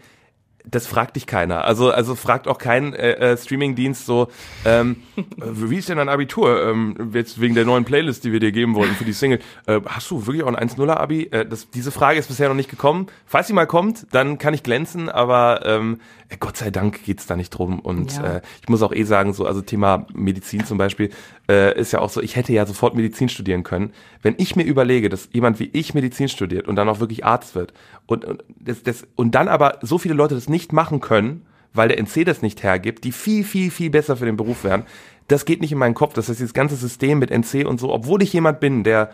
[0.64, 1.64] das fragt dich keiner.
[1.64, 4.28] Also, also fragt auch kein äh, äh, Streaming-Dienst so,
[4.64, 6.68] ähm, äh, wie ist denn dein Abitur?
[6.68, 9.40] Ähm, jetzt wegen der neuen Playlist, die wir dir geben wollten für die Single.
[9.66, 11.28] Äh, hast du wirklich auch ein 1-0er-Abi?
[11.30, 13.06] Äh, das, diese Frage ist bisher noch nicht gekommen.
[13.26, 17.26] Falls sie mal kommt, dann kann ich glänzen, aber ähm, äh, Gott sei Dank geht's
[17.26, 17.80] da nicht drum.
[17.80, 18.36] Und ja.
[18.36, 21.10] äh, ich muss auch eh sagen, so, also Thema Medizin zum Beispiel,
[21.48, 23.92] äh, ist ja auch so, ich hätte ja sofort Medizin studieren können.
[24.22, 27.54] Wenn ich mir überlege, dass jemand wie ich Medizin studiert und dann auch wirklich Arzt
[27.54, 27.72] wird
[28.06, 31.88] und, und, das, das, und dann aber so viele Leute das nicht machen können, weil
[31.88, 34.84] der NC das nicht hergibt, die viel, viel, viel besser für den Beruf wären,
[35.28, 36.14] das geht nicht in meinen Kopf.
[36.14, 39.10] Das heißt, dieses ganze System mit NC und so, obwohl ich jemand bin, der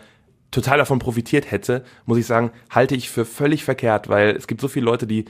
[0.51, 4.61] total davon profitiert hätte, muss ich sagen, halte ich für völlig verkehrt, weil es gibt
[4.61, 5.25] so viele Leute, die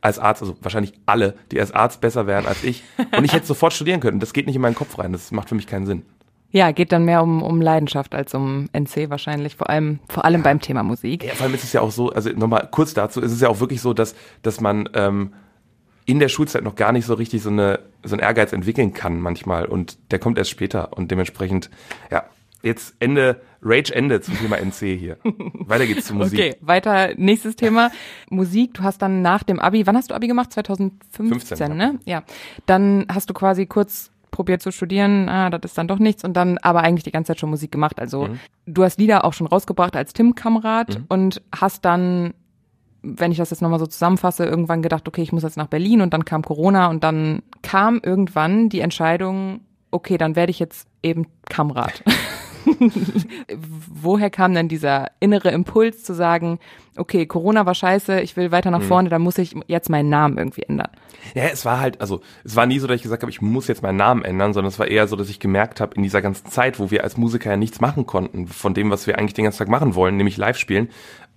[0.00, 2.82] als Arzt, also wahrscheinlich alle, die als Arzt besser wären als ich.
[3.16, 4.20] Und ich hätte sofort studieren können.
[4.20, 5.12] Das geht nicht in meinen Kopf rein.
[5.12, 6.02] Das macht für mich keinen Sinn.
[6.50, 10.42] Ja, geht dann mehr um, um Leidenschaft als um NC wahrscheinlich, vor allem, vor allem
[10.42, 11.24] beim Thema Musik.
[11.24, 13.48] Ja, vor allem ist es ja auch so, also nochmal kurz dazu, ist es ja
[13.48, 15.32] auch wirklich so, dass, dass man ähm,
[16.06, 19.20] in der Schulzeit noch gar nicht so richtig so, eine, so einen Ehrgeiz entwickeln kann
[19.20, 21.68] manchmal und der kommt erst später und dementsprechend,
[22.10, 22.24] ja,
[22.62, 25.18] jetzt Ende, Rage Ende zum Thema NC hier.
[25.24, 26.38] Weiter geht's zur Musik.
[26.38, 27.90] Okay, weiter, nächstes Thema.
[28.30, 30.52] Musik, du hast dann nach dem Abi, wann hast du Abi gemacht?
[30.52, 31.98] 2015, 15, ne?
[32.04, 32.22] Ja.
[32.66, 36.34] Dann hast du quasi kurz probiert zu studieren, ah, das ist dann doch nichts und
[36.34, 37.98] dann aber eigentlich die ganze Zeit schon Musik gemacht.
[37.98, 38.38] Also mhm.
[38.66, 41.04] du hast Lieder auch schon rausgebracht als Tim-Kamerad mhm.
[41.08, 42.34] und hast dann
[43.08, 46.00] wenn ich das jetzt nochmal so zusammenfasse, irgendwann gedacht, okay, ich muss jetzt nach Berlin
[46.00, 49.60] und dann kam Corona und dann kam irgendwann die Entscheidung,
[49.92, 52.02] okay, dann werde ich jetzt eben Kamerad.
[54.02, 56.58] Woher kam denn dieser innere Impuls zu sagen,
[56.96, 58.84] okay, Corona war scheiße, ich will weiter nach mhm.
[58.84, 60.88] vorne, dann muss ich jetzt meinen Namen irgendwie ändern?
[61.34, 63.68] Ja, es war halt, also es war nie so, dass ich gesagt habe, ich muss
[63.68, 66.22] jetzt meinen Namen ändern, sondern es war eher so, dass ich gemerkt habe, in dieser
[66.22, 69.34] ganzen Zeit, wo wir als Musiker ja nichts machen konnten, von dem, was wir eigentlich
[69.34, 70.88] den ganzen Tag machen wollen, nämlich live spielen,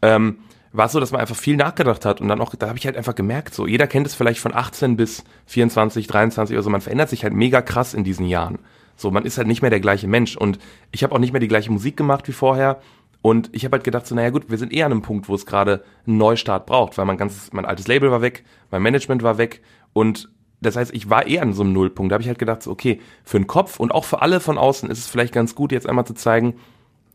[0.01, 0.39] ähm,
[0.71, 2.85] war es so, dass man einfach viel nachgedacht hat und dann auch, da habe ich
[2.85, 6.69] halt einfach gemerkt, so jeder kennt es vielleicht von 18 bis 24, 23 oder so,
[6.69, 8.59] man verändert sich halt mega krass in diesen Jahren.
[8.99, 10.35] So, man ist halt nicht mehr der gleiche Mensch.
[10.35, 10.59] Und
[10.91, 12.81] ich habe auch nicht mehr die gleiche Musik gemacht wie vorher.
[13.21, 15.35] Und ich habe halt gedacht, so, naja gut, wir sind eher an einem Punkt, wo
[15.35, 19.23] es gerade einen Neustart braucht, weil mein ganzes, mein altes Label war weg, mein Management
[19.23, 19.62] war weg
[19.93, 20.29] und
[20.62, 22.12] das heißt, ich war eher an so einem Nullpunkt.
[22.12, 24.57] Da habe ich halt gedacht, so, okay, für den Kopf und auch für alle von
[24.57, 26.55] außen ist es vielleicht ganz gut, jetzt einmal zu zeigen,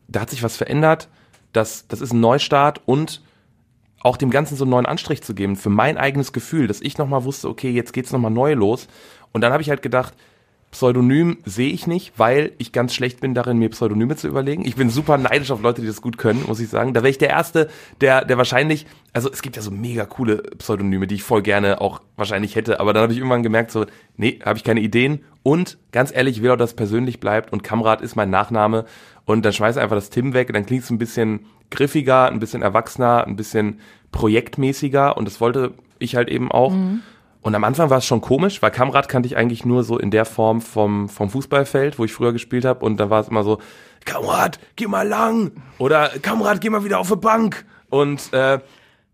[0.07, 1.09] da hat sich was verändert,
[1.53, 3.21] das, das ist ein Neustart und
[4.01, 6.97] auch dem Ganzen so einen neuen Anstrich zu geben, für mein eigenes Gefühl, dass ich
[6.97, 8.87] nochmal wusste, okay, jetzt geht's nochmal neu los.
[9.31, 10.13] Und dann habe ich halt gedacht,
[10.75, 14.65] Pseudonym sehe ich nicht, weil ich ganz schlecht bin darin, mir Pseudonyme zu überlegen.
[14.65, 16.93] Ich bin super neidisch auf Leute, die das gut können, muss ich sagen.
[16.93, 17.69] Da wäre ich der Erste,
[18.01, 21.79] der, der wahrscheinlich, also es gibt ja so mega coole Pseudonyme, die ich voll gerne
[21.79, 23.85] auch wahrscheinlich hätte, aber dann habe ich irgendwann gemerkt, so,
[24.17, 25.21] nee, habe ich keine Ideen.
[25.43, 28.83] Und ganz ehrlich, ich will auch, dass persönlich bleibt und Kamrat ist mein Nachname.
[29.23, 32.61] Und dann schmeiß einfach das Tim weg, dann klingt es ein bisschen griffiger, ein bisschen
[32.61, 33.79] erwachsener, ein bisschen
[34.11, 36.73] projektmäßiger und das wollte ich halt eben auch.
[36.73, 37.01] Mhm.
[37.45, 40.09] Und am Anfang war es schon komisch, weil Kamrad kannte ich eigentlich nur so in
[40.09, 42.83] der Form vom, vom Fußballfeld, wo ich früher gespielt habe.
[42.83, 43.59] Und dann war es immer so,
[44.03, 45.51] Kamrad, geh mal lang.
[45.77, 47.63] Oder Kamrad, geh mal wieder auf die Bank.
[47.91, 48.57] Und äh,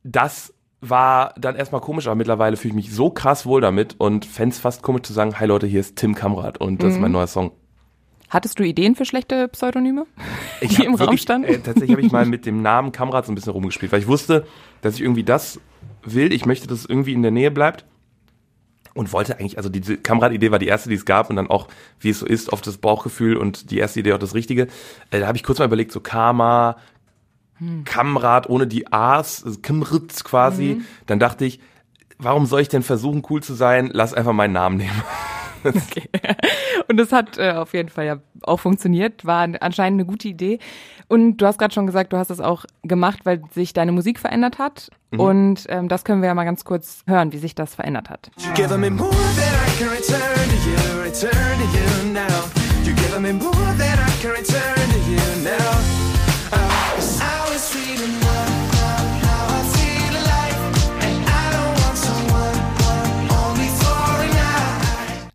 [0.06, 4.24] das war dann erstmal komisch, aber mittlerweile fühle ich mich so krass wohl damit und
[4.24, 6.96] fände es fast komisch zu sagen, hi Leute, hier ist Tim Kamrad und das mhm.
[6.96, 7.52] ist mein neuer Song.
[8.30, 10.06] Hattest du Ideen für schlechte Pseudonyme,
[10.62, 11.50] ich die im wirklich, Raum standen?
[11.50, 14.08] Äh, tatsächlich habe ich mal mit dem Namen Kamrad so ein bisschen rumgespielt, weil ich
[14.08, 14.48] wusste,
[14.82, 15.60] dass ich irgendwie das
[16.04, 16.32] will.
[16.32, 17.86] Ich möchte, dass es irgendwie in der Nähe bleibt
[18.94, 21.68] und wollte eigentlich, also diese Kamerad-Idee war die erste, die es gab und dann auch,
[22.00, 24.68] wie es so ist, oft das Bauchgefühl und die erste Idee auch das Richtige.
[25.12, 26.78] Äh, da habe ich kurz mal überlegt, so Karma,
[27.58, 27.84] hm.
[27.86, 30.76] Kamrad ohne die A's, also Kimritz quasi.
[30.80, 30.86] Mhm.
[31.06, 31.60] Dann dachte ich,
[32.18, 33.90] warum soll ich denn versuchen, cool zu sein?
[33.94, 35.04] Lass einfach meinen Namen nehmen.
[35.64, 36.10] okay.
[36.88, 40.60] Und das hat äh, auf jeden Fall ja auch funktioniert, war anscheinend eine gute Idee.
[41.12, 44.18] Und du hast gerade schon gesagt, du hast das auch gemacht, weil sich deine Musik
[44.18, 44.90] verändert hat.
[45.12, 45.20] Mhm.
[45.20, 48.32] Und ähm, das können wir ja mal ganz kurz hören, wie sich das verändert hat.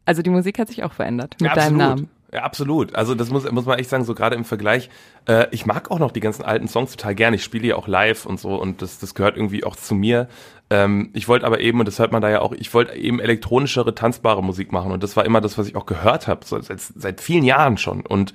[0.06, 2.15] Also die Musik hat sich auch verändert mit ja, deinem Namen.
[2.36, 2.94] Ja, absolut.
[2.94, 4.90] Also das muss, muss man echt sagen, so gerade im Vergleich.
[5.26, 7.36] Äh, ich mag auch noch die ganzen alten Songs total gerne.
[7.36, 10.28] Ich spiele ja auch live und so und das, das gehört irgendwie auch zu mir.
[10.68, 13.20] Ähm, ich wollte aber eben, und das hört man da ja auch, ich wollte eben
[13.20, 16.60] elektronischere, tanzbare Musik machen und das war immer das, was ich auch gehört habe, so
[16.60, 18.02] seit, seit vielen Jahren schon.
[18.02, 18.34] Und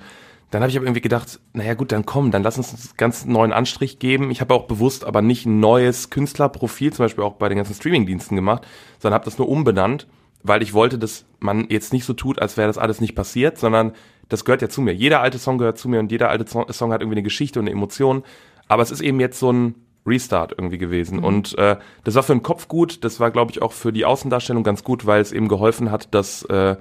[0.50, 3.24] dann habe ich aber irgendwie gedacht, naja gut, dann komm, dann lass uns einen ganz
[3.24, 4.32] neuen Anstrich geben.
[4.32, 7.74] Ich habe auch bewusst aber nicht ein neues Künstlerprofil, zum Beispiel auch bei den ganzen
[7.74, 8.66] Streamingdiensten gemacht,
[8.98, 10.08] sondern habe das nur umbenannt
[10.42, 13.58] weil ich wollte, dass man jetzt nicht so tut, als wäre das alles nicht passiert,
[13.58, 13.92] sondern
[14.28, 14.94] das gehört ja zu mir.
[14.94, 17.66] Jeder alte Song gehört zu mir und jeder alte Song hat irgendwie eine Geschichte und
[17.66, 18.24] eine Emotion.
[18.68, 19.74] Aber es ist eben jetzt so ein
[20.06, 21.18] Restart irgendwie gewesen.
[21.18, 21.24] Mhm.
[21.24, 24.04] Und äh, das war für den Kopf gut, das war, glaube ich, auch für die
[24.04, 26.76] Außendarstellung ganz gut, weil es eben geholfen hat, dass äh,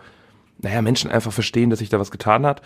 [0.59, 2.61] naja, Menschen einfach verstehen, dass sich da was getan hat.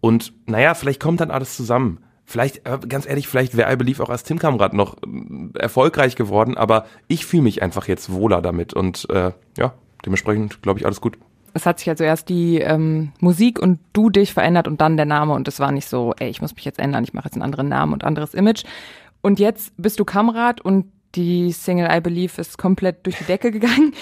[0.00, 2.00] Und naja, vielleicht kommt dann alles zusammen.
[2.24, 6.16] Vielleicht, äh, ganz ehrlich, vielleicht wäre I Believe auch als Tim Kamrat noch äh, erfolgreich
[6.16, 9.74] geworden, aber ich fühle mich einfach jetzt wohler damit und äh, ja,
[10.06, 11.18] dementsprechend, glaube ich, alles gut.
[11.52, 15.06] Es hat sich also erst die ähm, Musik und du dich verändert und dann der
[15.06, 17.34] Name und es war nicht so, ey, ich muss mich jetzt ändern, ich mache jetzt
[17.34, 18.64] einen anderen Namen und anderes Image.
[19.22, 23.50] Und jetzt bist du Kamerad und die Single I Believe ist komplett durch die Decke
[23.50, 23.94] gegangen.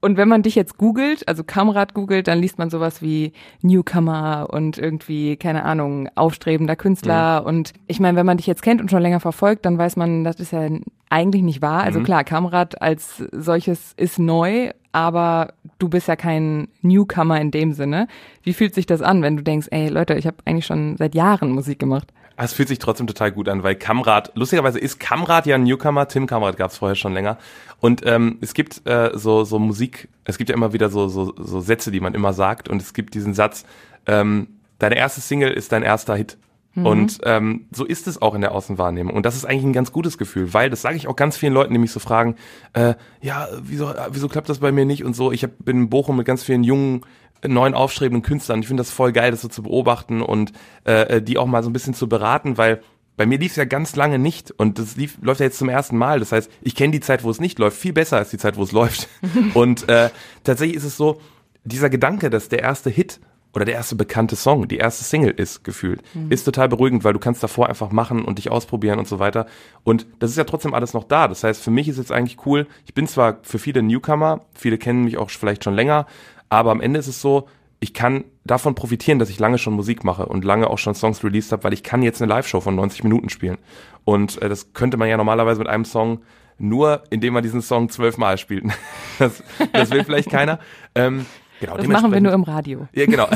[0.00, 4.48] Und wenn man dich jetzt googelt, also Kamerad googelt, dann liest man sowas wie Newcomer
[4.50, 7.42] und irgendwie, keine Ahnung, aufstrebender Künstler.
[7.42, 7.46] Mhm.
[7.46, 10.24] Und ich meine, wenn man dich jetzt kennt und schon länger verfolgt, dann weiß man,
[10.24, 10.68] das ist ja
[11.10, 11.82] eigentlich nicht wahr.
[11.82, 12.04] Also mhm.
[12.04, 18.08] klar, Kamerad als solches ist neu, aber du bist ja kein Newcomer in dem Sinne.
[18.42, 21.14] Wie fühlt sich das an, wenn du denkst, ey Leute, ich habe eigentlich schon seit
[21.14, 22.12] Jahren Musik gemacht?
[22.36, 25.64] Ah, es fühlt sich trotzdem total gut an, weil Kamrad, lustigerweise ist Kamrad ja ein
[25.64, 27.36] Newcomer, Tim Kamrad gab es vorher schon länger.
[27.80, 31.34] Und ähm, es gibt äh, so, so Musik, es gibt ja immer wieder so, so,
[31.36, 32.68] so Sätze, die man immer sagt.
[32.70, 33.66] Und es gibt diesen Satz,
[34.06, 36.38] ähm, deine erste Single ist dein erster Hit.
[36.74, 36.86] Mhm.
[36.86, 39.14] Und ähm, so ist es auch in der Außenwahrnehmung.
[39.14, 41.52] Und das ist eigentlich ein ganz gutes Gefühl, weil das sage ich auch ganz vielen
[41.52, 42.36] Leuten, die mich so fragen,
[42.72, 45.32] äh, ja, wieso, wieso klappt das bei mir nicht und so.
[45.32, 47.02] Ich hab, bin in Bochum mit ganz vielen jungen
[47.46, 48.60] neuen aufstrebenden Künstlern.
[48.60, 50.52] Ich finde das voll geil, das so zu beobachten und
[50.86, 52.82] äh, äh, die auch mal so ein bisschen zu beraten, weil
[53.16, 55.68] bei mir lief es ja ganz lange nicht und das lief, läuft ja jetzt zum
[55.68, 56.20] ersten Mal.
[56.20, 58.56] Das heißt, ich kenne die Zeit, wo es nicht läuft, viel besser als die Zeit,
[58.56, 59.08] wo es läuft.
[59.54, 60.10] und äh,
[60.44, 61.20] tatsächlich ist es so,
[61.64, 63.20] dieser Gedanke, dass der erste Hit
[63.52, 66.30] oder der erste bekannte Song, die erste Single ist gefühlt, mhm.
[66.30, 69.46] ist total beruhigend, weil du kannst davor einfach machen und dich ausprobieren und so weiter.
[69.82, 71.26] Und das ist ja trotzdem alles noch da.
[71.28, 72.66] Das heißt, für mich ist jetzt eigentlich cool.
[72.86, 76.06] Ich bin zwar für viele Newcomer, viele kennen mich auch vielleicht schon länger,
[76.48, 77.48] aber am Ende ist es so,
[77.80, 81.24] ich kann davon profitieren, dass ich lange schon Musik mache und lange auch schon Songs
[81.24, 83.56] released habe, weil ich kann jetzt eine Live-Show von 90 Minuten spielen.
[84.04, 86.20] Und äh, das könnte man ja normalerweise mit einem Song
[86.58, 88.64] nur, indem man diesen Song zwölfmal spielt.
[89.18, 89.42] Das,
[89.74, 90.60] das will vielleicht keiner.
[90.94, 91.26] Ähm,
[91.60, 92.88] genau, das machen wir nur im Radio.
[92.92, 93.28] Ja, genau.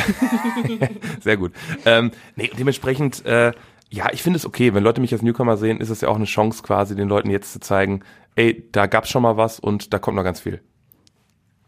[1.20, 1.52] Sehr gut.
[1.84, 3.52] Ähm, nee, dementsprechend, äh,
[3.90, 6.16] ja, ich finde es okay, wenn Leute mich als Newcomer sehen, ist es ja auch
[6.16, 8.00] eine Chance quasi, den Leuten jetzt zu zeigen,
[8.34, 10.60] ey, da gab's schon mal was und da kommt noch ganz viel.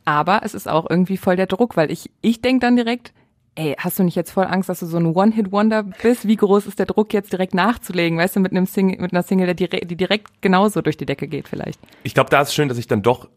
[0.04, 3.12] Aber es ist auch irgendwie voll der Druck, weil ich, ich denke dann direkt,
[3.56, 6.28] ey, hast du nicht jetzt voll Angst, dass du so ein One-Hit-Wonder bist?
[6.28, 9.22] Wie groß ist der Druck, jetzt direkt nachzulegen, weißt du, mit einem Single, mit einer
[9.22, 11.80] Single, die, die direkt genauso durch die Decke geht vielleicht?
[12.02, 13.28] Ich glaube, da ist schön, dass ich dann doch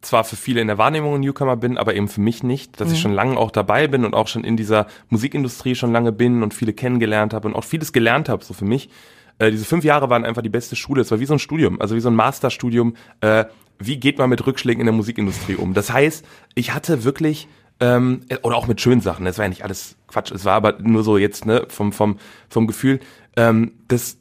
[0.00, 2.88] zwar für viele in der Wahrnehmung ein Newcomer bin, aber eben für mich nicht, dass
[2.88, 2.94] mhm.
[2.94, 6.42] ich schon lange auch dabei bin und auch schon in dieser Musikindustrie schon lange bin
[6.42, 8.90] und viele kennengelernt habe und auch vieles gelernt habe, so für mich.
[9.38, 11.02] Äh, diese fünf Jahre waren einfach die beste Schule.
[11.02, 12.94] Es war wie so ein Studium, also wie so ein Masterstudium.
[13.20, 13.46] Äh,
[13.78, 15.74] wie geht man mit Rückschlägen in der Musikindustrie um?
[15.74, 17.48] Das heißt, ich hatte wirklich
[17.80, 19.24] ähm, oder auch mit schönen Sachen.
[19.24, 20.32] Das war ja nicht alles Quatsch.
[20.32, 23.00] Es war aber nur so jetzt ne vom vom vom Gefühl.
[23.36, 24.18] Ähm, das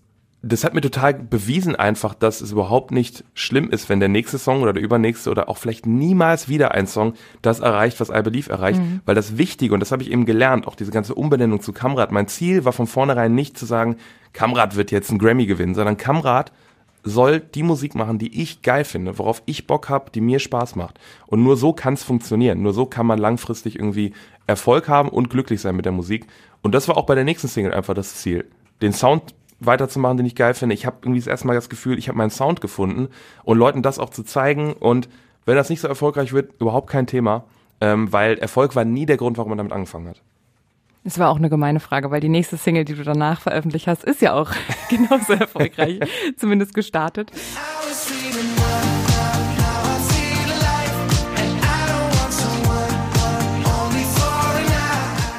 [0.47, 4.37] das hat mir total bewiesen einfach, dass es überhaupt nicht schlimm ist, wenn der nächste
[4.37, 8.21] Song oder der übernächste oder auch vielleicht niemals wieder ein Song das erreicht, was I
[8.21, 9.01] Believe erreicht, mhm.
[9.05, 12.11] weil das Wichtige und das habe ich eben gelernt, auch diese ganze Umbenennung zu Kamrad.
[12.11, 13.97] Mein Ziel war von vornherein nicht zu sagen,
[14.33, 16.51] Kamrad wird jetzt einen Grammy gewinnen, sondern Kamrad
[17.03, 20.75] soll die Musik machen, die ich geil finde, worauf ich Bock habe, die mir Spaß
[20.75, 20.99] macht.
[21.25, 22.61] Und nur so kann es funktionieren.
[22.61, 24.13] Nur so kann man langfristig irgendwie
[24.45, 26.27] Erfolg haben und glücklich sein mit der Musik.
[26.61, 28.45] Und das war auch bei der nächsten Single einfach das Ziel.
[28.81, 30.75] Den Sound weiterzumachen, den ich geil finde.
[30.75, 33.09] Ich habe irgendwie das erste Mal das Gefühl, ich habe meinen Sound gefunden
[33.43, 34.73] und Leuten das auch zu zeigen.
[34.73, 35.09] Und
[35.45, 37.45] wenn das nicht so erfolgreich wird, überhaupt kein Thema,
[37.81, 40.21] ähm, weil Erfolg war nie der Grund, warum man damit angefangen hat.
[41.03, 44.03] Es war auch eine gemeine Frage, weil die nächste Single, die du danach veröffentlicht hast,
[44.03, 44.51] ist ja auch
[44.89, 45.99] genauso erfolgreich,
[46.37, 47.31] zumindest gestartet.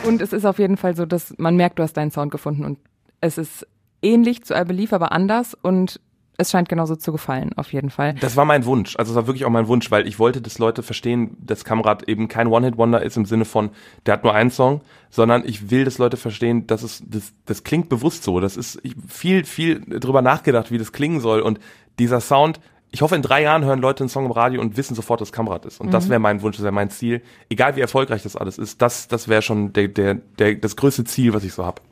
[0.07, 2.65] Und es ist auf jeden Fall so, dass man merkt, du hast deinen Sound gefunden
[2.65, 2.79] und
[3.21, 3.67] es ist
[4.03, 6.01] ähnlich zu I Believe, aber anders und
[6.41, 8.15] es scheint genauso zu gefallen, auf jeden Fall.
[8.15, 8.95] Das war mein Wunsch.
[8.97, 12.05] Also es war wirklich auch mein Wunsch, weil ich wollte, dass Leute verstehen, dass Kamerad
[12.05, 13.71] eben kein One-Hit-Wonder ist im Sinne von,
[14.07, 17.65] der hat nur einen Song, sondern ich will, dass Leute verstehen, dass es, das, das
[17.65, 18.39] klingt bewusst so.
[18.39, 21.41] Das ist viel, viel drüber nachgedacht, wie das klingen soll.
[21.41, 21.59] Und
[21.99, 22.61] dieser Sound,
[22.93, 25.33] ich hoffe, in drei Jahren hören Leute einen Song im Radio und wissen sofort, dass
[25.33, 25.81] Kamerad ist.
[25.81, 25.91] Und mhm.
[25.91, 27.21] das wäre mein Wunsch, das wäre mein Ziel.
[27.51, 31.03] Egal wie erfolgreich das alles ist, das, das wäre schon der, der, der, das größte
[31.03, 31.83] Ziel, was ich so habe.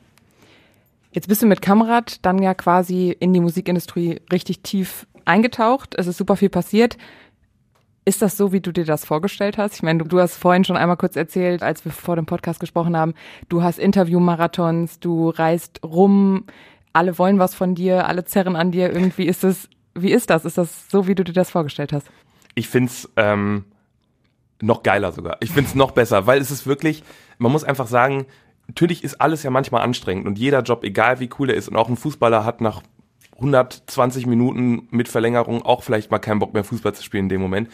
[1.17, 5.95] Jetzt bist du mit Kamerad dann ja quasi in die Musikindustrie richtig tief eingetaucht.
[5.97, 6.95] Es ist super viel passiert.
[8.05, 9.73] Ist das so, wie du dir das vorgestellt hast?
[9.73, 12.59] Ich meine, du, du, hast vorhin schon einmal kurz erzählt, als wir vor dem Podcast
[12.59, 13.15] gesprochen haben,
[13.49, 16.45] du hast Interviewmarathons, du reist rum,
[16.93, 18.93] alle wollen was von dir, alle zerren an dir.
[18.93, 20.45] Irgendwie ist es, wie ist das?
[20.45, 22.05] Ist das so, wie du dir das vorgestellt hast?
[22.53, 23.65] Ich find's ähm,
[24.61, 25.37] noch geiler sogar.
[25.39, 27.03] Ich find's noch besser, weil es ist wirklich,
[27.39, 28.27] man muss einfach sagen,
[28.67, 31.75] natürlich ist alles ja manchmal anstrengend und jeder Job, egal wie cool er ist, und
[31.75, 32.81] auch ein Fußballer hat nach
[33.35, 37.41] 120 Minuten mit Verlängerung auch vielleicht mal keinen Bock mehr Fußball zu spielen in dem
[37.41, 37.69] Moment.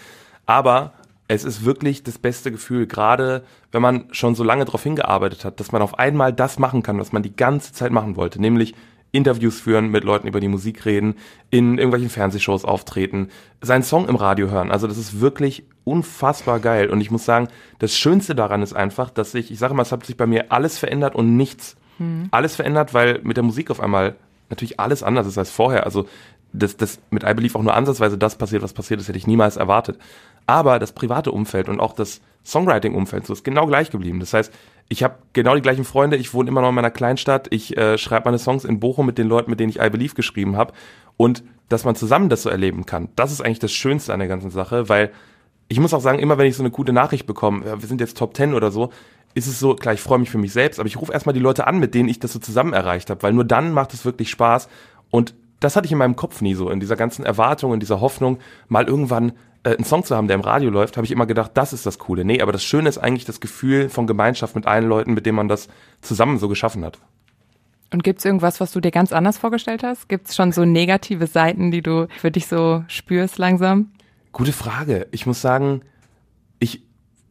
[0.45, 0.93] Aber
[1.27, 5.60] es ist wirklich das beste Gefühl, gerade wenn man schon so lange darauf hingearbeitet hat,
[5.60, 8.75] dass man auf einmal das machen kann, was man die ganze Zeit machen wollte, nämlich
[9.13, 11.15] Interviews führen, mit Leuten über die Musik reden,
[11.52, 13.30] in irgendwelchen Fernsehshows auftreten,
[13.62, 14.71] seinen Song im Radio hören.
[14.71, 16.89] Also das ist wirklich unfassbar geil.
[16.89, 17.47] Und ich muss sagen,
[17.78, 20.52] das Schönste daran ist einfach, dass sich, ich sage mal, es hat sich bei mir
[20.52, 21.76] alles verändert und nichts.
[21.99, 22.28] Hm.
[22.32, 24.15] Alles verändert, weil mit der Musik auf einmal
[24.49, 25.86] natürlich alles anders ist als vorher.
[25.86, 26.08] Also
[26.52, 29.28] das, das mit I Believe auch nur ansatzweise das passiert, was passiert ist, hätte ich
[29.28, 29.99] niemals erwartet.
[30.47, 34.19] Aber das private Umfeld und auch das Songwriting-Umfeld so ist genau gleich geblieben.
[34.19, 34.52] Das heißt,
[34.89, 37.97] ich habe genau die gleichen Freunde, ich wohne immer noch in meiner Kleinstadt, ich äh,
[37.97, 40.73] schreibe meine Songs in Bochum mit den Leuten, mit denen ich I Believe geschrieben habe.
[41.17, 44.27] Und dass man zusammen das so erleben kann, das ist eigentlich das Schönste an der
[44.27, 45.11] ganzen Sache, weil
[45.67, 48.17] ich muss auch sagen, immer wenn ich so eine gute Nachricht bekomme, wir sind jetzt
[48.17, 48.91] Top 10 oder so,
[49.33, 51.39] ist es so, klar, ich freue mich für mich selbst, aber ich rufe erstmal die
[51.39, 54.05] Leute an, mit denen ich das so zusammen erreicht habe, weil nur dann macht es
[54.05, 54.67] wirklich Spaß.
[55.09, 58.01] Und das hatte ich in meinem Kopf nie so, in dieser ganzen Erwartung, in dieser
[58.01, 59.31] Hoffnung, mal irgendwann
[59.63, 61.99] einen Song zu haben, der im Radio läuft, habe ich immer gedacht, das ist das
[61.99, 62.26] Coole.
[62.26, 65.38] Nee, aber das Schöne ist eigentlich das Gefühl von Gemeinschaft mit allen Leuten, mit denen
[65.38, 65.69] man das
[66.02, 66.99] zusammen so geschaffen hat.
[67.91, 70.10] Und gibt's irgendwas, was du dir ganz anders vorgestellt hast?
[70.10, 73.91] Gibt's schon so negative Seiten, die du für dich so spürst langsam?
[74.32, 75.08] Gute Frage.
[75.12, 75.82] Ich muss sagen,
[76.60, 76.82] ich,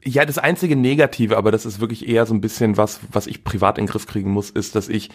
[0.05, 3.42] ja, das einzige Negative, aber das ist wirklich eher so ein bisschen was, was ich
[3.42, 5.11] privat in den Griff kriegen muss, ist, dass ich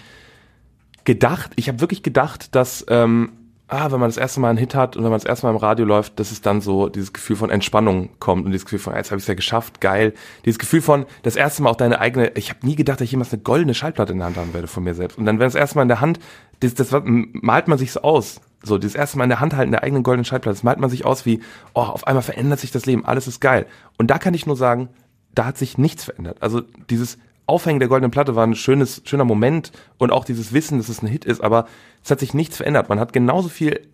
[1.06, 3.32] gedacht, ich habe wirklich gedacht, dass ähm,
[3.68, 5.52] ah, wenn man das erste Mal einen Hit hat und wenn man das erste Mal
[5.52, 8.80] im Radio läuft, dass es dann so dieses Gefühl von Entspannung kommt und dieses Gefühl
[8.80, 10.14] von, jetzt habe ich es ja geschafft, geil.
[10.46, 13.12] Dieses Gefühl von, das erste Mal auch deine eigene, ich habe nie gedacht, dass ich
[13.12, 15.18] jemals eine goldene Schallplatte in der Hand haben werde von mir selbst.
[15.18, 16.20] Und dann, wenn das erste Mal in der Hand,
[16.62, 18.40] das, das malt man sich so aus.
[18.64, 20.90] So, dieses erste Mal in der Hand halten der eigenen goldenen Schallplatte, das malt man
[20.90, 21.42] sich aus wie,
[21.74, 23.68] oh, auf einmal verändert sich das Leben, alles ist geil.
[23.98, 24.90] Und da kann ich nur sagen,
[25.36, 26.38] da hat sich nichts verändert.
[26.42, 30.78] Also dieses Aufhängen der goldenen Platte war ein schönes, schöner Moment und auch dieses Wissen,
[30.78, 31.68] dass es ein Hit ist, aber
[32.04, 32.90] es hat sich nichts verändert.
[32.90, 33.88] Man hat genauso viel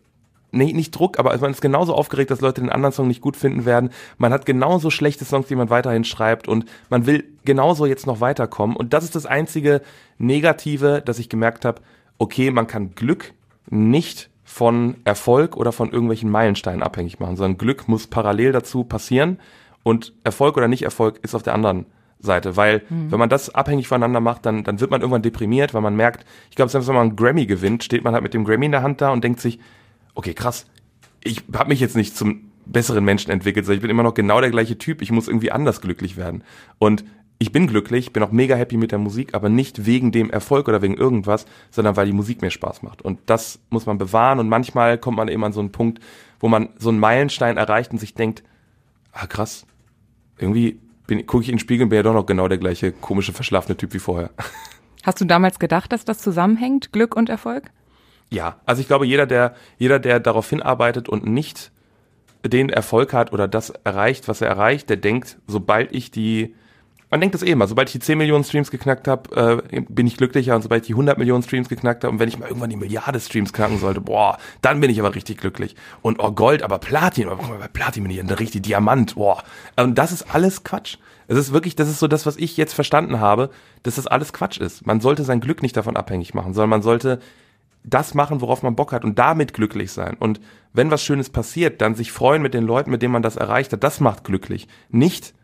[0.54, 3.36] nee, nicht Druck, aber man ist genauso aufgeregt, dass Leute den anderen Song nicht gut
[3.36, 3.90] finden werden.
[4.18, 8.22] Man hat genauso schlechte Songs, die man weiterhin schreibt und man will genauso jetzt noch
[8.22, 8.76] weiterkommen.
[8.76, 9.82] Und das ist das einzige
[10.18, 11.82] Negative, dass ich gemerkt habe,
[12.18, 13.34] okay, man kann Glück
[13.70, 19.40] nicht von Erfolg oder von irgendwelchen Meilensteinen abhängig machen, sondern Glück muss parallel dazu passieren
[19.82, 21.86] und Erfolg oder nicht Erfolg ist auf der anderen
[22.24, 23.12] Seite, weil mhm.
[23.12, 26.26] wenn man das abhängig voneinander macht, dann, dann wird man irgendwann deprimiert, weil man merkt,
[26.50, 28.72] ich glaube, selbst wenn man einen Grammy gewinnt, steht man halt mit dem Grammy in
[28.72, 29.60] der Hand da und denkt sich,
[30.16, 30.66] okay, krass,
[31.24, 34.40] ich habe mich jetzt nicht zum besseren Menschen entwickelt, sondern ich bin immer noch genau
[34.40, 36.44] der gleiche Typ, ich muss irgendwie anders glücklich werden.
[36.80, 37.04] Und
[37.40, 40.70] ich bin glücklich, bin auch mega happy mit der Musik, aber nicht wegen dem Erfolg
[40.70, 43.02] oder wegen irgendwas, sondern weil die Musik mir Spaß macht.
[43.02, 46.00] Und das muss man bewahren und manchmal kommt man eben an so einen Punkt,
[46.40, 48.44] wo man so einen Meilenstein erreicht und sich denkt,
[49.12, 49.66] ah krass,
[50.38, 50.80] irgendwie
[51.28, 53.78] gucke ich in den Spiegel und bin ja doch noch genau der gleiche komische, verschlafene
[53.78, 54.30] Typ wie vorher.
[55.04, 57.72] Hast du damals gedacht, dass das zusammenhängt, Glück und Erfolg?
[58.30, 61.72] Ja, also ich glaube, jeder, der, jeder, der darauf hinarbeitet und nicht
[62.46, 66.56] den Erfolg hat oder das erreicht, was er erreicht, der denkt, sobald ich die,
[67.14, 70.08] man denkt das eh immer, sobald ich die 10 Millionen Streams geknackt habe, äh, bin
[70.08, 72.48] ich glücklicher und sobald ich die 100 Millionen Streams geknackt habe und wenn ich mal
[72.48, 75.76] irgendwann die Milliarde Streams knacken sollte, boah, dann bin ich aber richtig glücklich.
[76.02, 79.14] Und oh Gold, aber Platin, aber guck mal, bei Platin bin ich ein richtig Diamant,
[79.14, 79.44] boah.
[79.76, 80.98] Und das ist alles Quatsch.
[81.28, 83.52] Es ist wirklich, das ist so das, was ich jetzt verstanden habe,
[83.84, 84.88] dass das alles Quatsch ist.
[84.88, 87.20] Man sollte sein Glück nicht davon abhängig machen, sondern man sollte
[87.84, 90.18] das machen, worauf man Bock hat und damit glücklich sein.
[90.20, 90.42] Und
[90.74, 93.72] wenn was Schönes passiert, dann sich freuen mit den Leuten, mit denen man das erreicht
[93.72, 94.68] hat, das macht glücklich.
[94.90, 95.36] Nicht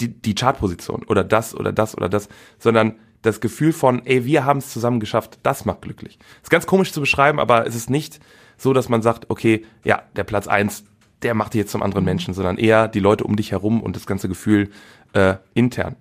[0.00, 4.44] die, die Chartposition oder das oder das oder das, sondern das Gefühl von, ey, wir
[4.44, 6.18] haben es zusammen geschafft, das macht glücklich.
[6.42, 8.20] Ist ganz komisch zu beschreiben, aber es ist nicht
[8.56, 10.84] so, dass man sagt, okay, ja, der Platz eins,
[11.22, 13.96] der macht dich jetzt zum anderen Menschen, sondern eher die Leute um dich herum und
[13.96, 14.70] das ganze Gefühl
[15.12, 15.96] äh, intern.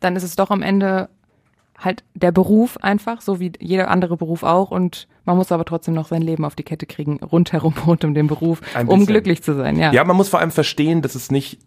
[0.00, 1.10] Dann ist es doch am Ende
[1.78, 4.70] halt der Beruf einfach, so wie jeder andere Beruf auch.
[4.70, 8.14] Und man muss aber trotzdem noch sein Leben auf die Kette kriegen, rundherum rund um
[8.14, 9.76] den Beruf, um glücklich zu sein.
[9.78, 9.92] Ja.
[9.92, 11.58] ja, man muss vor allem verstehen, dass es nicht,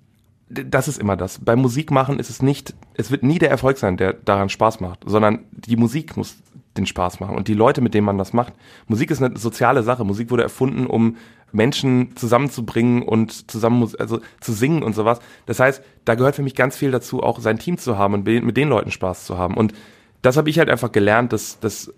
[0.50, 1.40] das ist immer das.
[1.40, 5.02] Beim Musikmachen ist es nicht, es wird nie der Erfolg sein, der daran Spaß macht,
[5.06, 6.38] sondern die Musik muss
[6.76, 8.54] den Spaß machen und die Leute, mit denen man das macht.
[8.88, 10.04] Musik ist eine soziale Sache.
[10.04, 11.18] Musik wurde erfunden, um
[11.52, 15.20] Menschen zusammenzubringen und zusammen also zu singen und sowas.
[15.46, 18.26] Das heißt, da gehört für mich ganz viel dazu, auch sein Team zu haben und
[18.26, 19.56] mit den Leuten Spaß zu haben.
[19.56, 19.74] Und
[20.22, 21.94] das habe ich halt einfach gelernt, dass, dass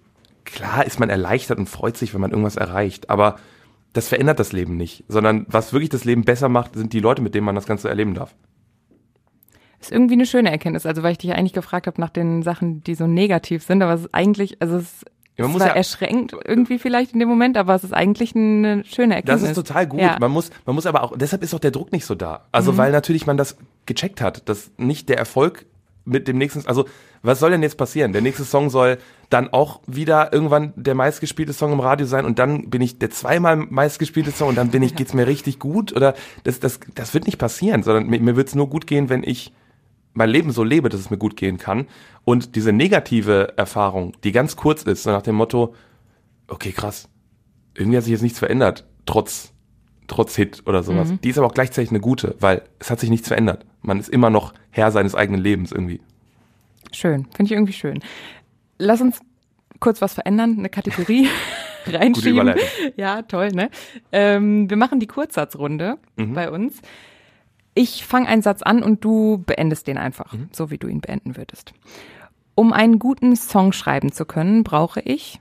[0.45, 3.37] klar ist man erleichtert und freut sich, wenn man irgendwas erreicht, aber
[3.93, 7.21] das verändert das Leben nicht, sondern was wirklich das Leben besser macht, sind die Leute,
[7.21, 8.36] mit denen man das Ganze erleben darf.
[9.80, 12.84] Ist irgendwie eine schöne Erkenntnis, also weil ich dich eigentlich gefragt habe nach den Sachen,
[12.84, 15.04] die so negativ sind, aber es ist eigentlich, also es
[15.38, 18.84] ja, man muss ja, erschreckend irgendwie vielleicht in dem Moment, aber es ist eigentlich eine
[18.86, 19.41] schöne Erkenntnis.
[19.41, 19.99] Das ist total gut.
[19.99, 20.17] Ja.
[20.19, 22.45] Man muss, man muss aber auch, deshalb ist auch der Druck nicht so da.
[22.51, 22.77] Also mhm.
[22.77, 25.65] weil natürlich man das gecheckt hat, dass nicht der Erfolg
[26.06, 26.86] mit dem nächsten, also
[27.23, 28.13] was soll denn jetzt passieren?
[28.13, 28.97] Der nächste Song soll
[29.31, 33.09] dann auch wieder irgendwann der meistgespielte Song im Radio sein und dann bin ich der
[33.09, 36.13] zweimal meistgespielte Song und dann bin ich, geht's mir richtig gut oder
[36.43, 39.53] das, das, das wird nicht passieren, sondern mir, mir wird's nur gut gehen, wenn ich
[40.13, 41.87] mein Leben so lebe, dass es mir gut gehen kann
[42.25, 45.73] und diese negative Erfahrung, die ganz kurz ist, so nach dem Motto,
[46.47, 47.07] okay, krass,
[47.73, 49.53] irgendwie hat sich jetzt nichts verändert, trotz
[50.07, 51.09] trotz Hit oder sowas.
[51.09, 51.21] Mhm.
[51.21, 53.65] Die ist aber auch gleichzeitig eine gute, weil es hat sich nichts verändert.
[53.81, 56.01] Man ist immer noch Herr seines eigenen Lebens irgendwie.
[56.91, 58.01] Schön, finde ich irgendwie schön.
[58.82, 59.19] Lass uns
[59.79, 61.27] kurz was verändern, eine Kategorie
[61.86, 62.55] reinschieben.
[62.95, 63.69] Ja, toll, ne?
[64.11, 66.34] Ähm, wir machen die Kurzsatzrunde mhm.
[66.34, 66.82] bei uns.
[67.73, 70.49] Ich fange einen Satz an und du beendest den einfach, mhm.
[70.51, 71.73] so wie du ihn beenden würdest.
[72.55, 75.39] Um einen guten Song schreiben zu können, brauche ich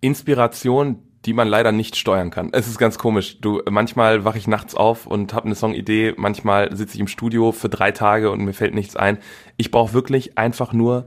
[0.00, 2.50] Inspiration, die man leider nicht steuern kann.
[2.52, 3.40] Es ist ganz komisch.
[3.40, 7.50] Du, manchmal wache ich nachts auf und habe eine Songidee, manchmal sitze ich im Studio
[7.52, 9.18] für drei Tage und mir fällt nichts ein.
[9.56, 11.06] Ich brauche wirklich einfach nur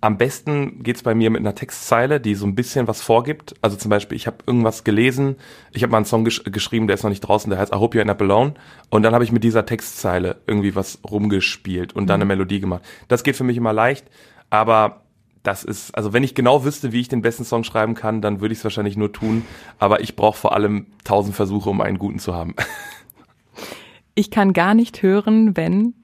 [0.00, 3.54] am besten geht's bei mir mit einer Textzeile, die so ein bisschen was vorgibt.
[3.62, 5.36] Also zum Beispiel, ich habe irgendwas gelesen,
[5.72, 7.78] ich habe mal einen Song gesch geschrieben, der ist noch nicht draußen, der heißt I
[7.78, 8.54] Hope You're Up Alone.
[8.90, 12.28] Und dann habe ich mit dieser Textzeile irgendwie was rumgespielt und dann eine mhm.
[12.28, 12.82] Melodie gemacht.
[13.08, 14.06] Das geht für mich immer leicht,
[14.50, 15.02] aber
[15.42, 18.40] das ist, also wenn ich genau wüsste, wie ich den besten Song schreiben kann, dann
[18.40, 19.44] würde ich es wahrscheinlich nur tun.
[19.78, 22.54] Aber ich brauche vor allem tausend Versuche, um einen guten zu haben.
[24.14, 25.94] Ich kann gar nicht hören, wenn.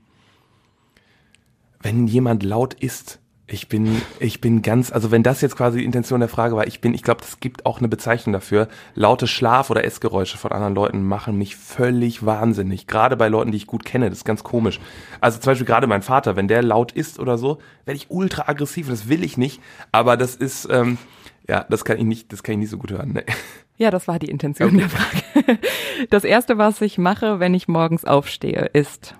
[1.81, 3.21] Wenn jemand laut ist.
[3.47, 6.67] Ich bin, ich bin ganz, also wenn das jetzt quasi die Intention der Frage war,
[6.67, 8.69] ich bin, ich glaube, es gibt auch eine Bezeichnung dafür.
[8.95, 12.87] Laute Schlaf- oder Essgeräusche von anderen Leuten machen mich völlig wahnsinnig.
[12.87, 14.81] Gerade bei Leuten, die ich gut kenne, das ist ganz komisch.
[15.21, 18.49] Also zum Beispiel gerade mein Vater, wenn der laut ist oder so, werde ich ultra
[18.49, 18.89] aggressiv.
[18.89, 19.61] Das will ich nicht.
[19.93, 20.97] Aber das ist, ähm,
[21.47, 23.13] ja, das kann ich nicht, das kann ich nicht so gut hören.
[23.13, 23.25] Nee.
[23.77, 24.79] Ja, das war die Intention okay.
[24.79, 25.59] der Frage.
[26.11, 29.15] Das erste, was ich mache, wenn ich morgens aufstehe, ist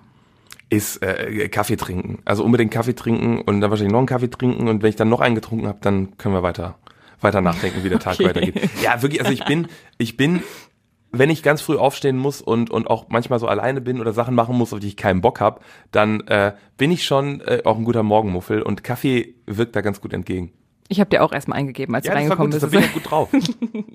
[0.69, 2.19] ist äh, Kaffee trinken.
[2.25, 5.09] Also unbedingt Kaffee trinken und dann wahrscheinlich noch einen Kaffee trinken und wenn ich dann
[5.09, 6.77] noch einen getrunken habe, dann können wir weiter
[7.21, 8.25] weiter nachdenken, wie der Tag okay.
[8.25, 8.69] weitergeht.
[8.83, 10.41] Ja, wirklich, also ich bin ich bin
[11.17, 14.35] wenn ich ganz früh aufstehen muss und, und auch manchmal so alleine bin oder Sachen
[14.35, 15.61] machen muss, auf die ich keinen Bock habe,
[15.91, 20.01] dann äh, bin ich schon äh, auch ein guter Morgenmuffel und Kaffee wirkt da ganz
[20.01, 20.51] gut entgegen.
[20.87, 22.63] Ich habe dir auch erstmal eingegeben, als ja, du reingekommen bist.
[22.63, 23.29] Da bin ich gut drauf.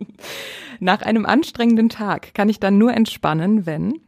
[0.80, 4.00] Nach einem anstrengenden Tag kann ich dann nur entspannen, wenn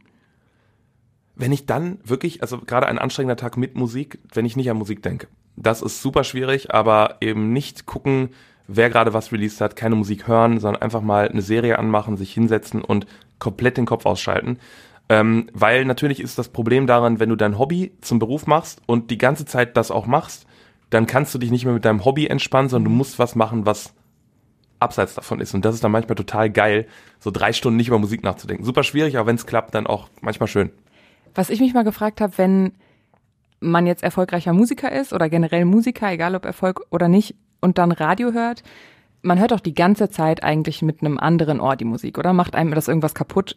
[1.35, 4.77] wenn ich dann wirklich, also gerade ein anstrengender Tag mit Musik, wenn ich nicht an
[4.77, 5.27] Musik denke.
[5.55, 8.29] Das ist super schwierig, aber eben nicht gucken,
[8.67, 12.33] wer gerade was released hat, keine Musik hören, sondern einfach mal eine Serie anmachen, sich
[12.33, 13.05] hinsetzen und
[13.39, 14.57] komplett den Kopf ausschalten.
[15.09, 19.11] Ähm, weil natürlich ist das Problem daran, wenn du dein Hobby zum Beruf machst und
[19.11, 20.45] die ganze Zeit das auch machst,
[20.89, 23.65] dann kannst du dich nicht mehr mit deinem Hobby entspannen, sondern du musst was machen,
[23.65, 23.93] was
[24.79, 25.53] abseits davon ist.
[25.53, 26.87] Und das ist dann manchmal total geil,
[27.19, 28.63] so drei Stunden nicht über Musik nachzudenken.
[28.63, 30.71] Super schwierig, aber wenn es klappt, dann auch manchmal schön.
[31.35, 32.73] Was ich mich mal gefragt habe, wenn
[33.59, 37.91] man jetzt erfolgreicher Musiker ist oder generell Musiker, egal ob Erfolg oder nicht, und dann
[37.91, 38.61] Radio hört,
[39.21, 42.33] man hört doch die ganze Zeit eigentlich mit einem anderen Ohr die Musik, oder?
[42.33, 43.55] Macht einem das irgendwas kaputt,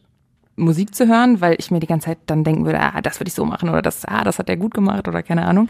[0.55, 3.29] Musik zu hören, weil ich mir die ganze Zeit dann denken würde, ah, das würde
[3.29, 5.69] ich so machen oder das, ah, das hat der gut gemacht oder keine Ahnung.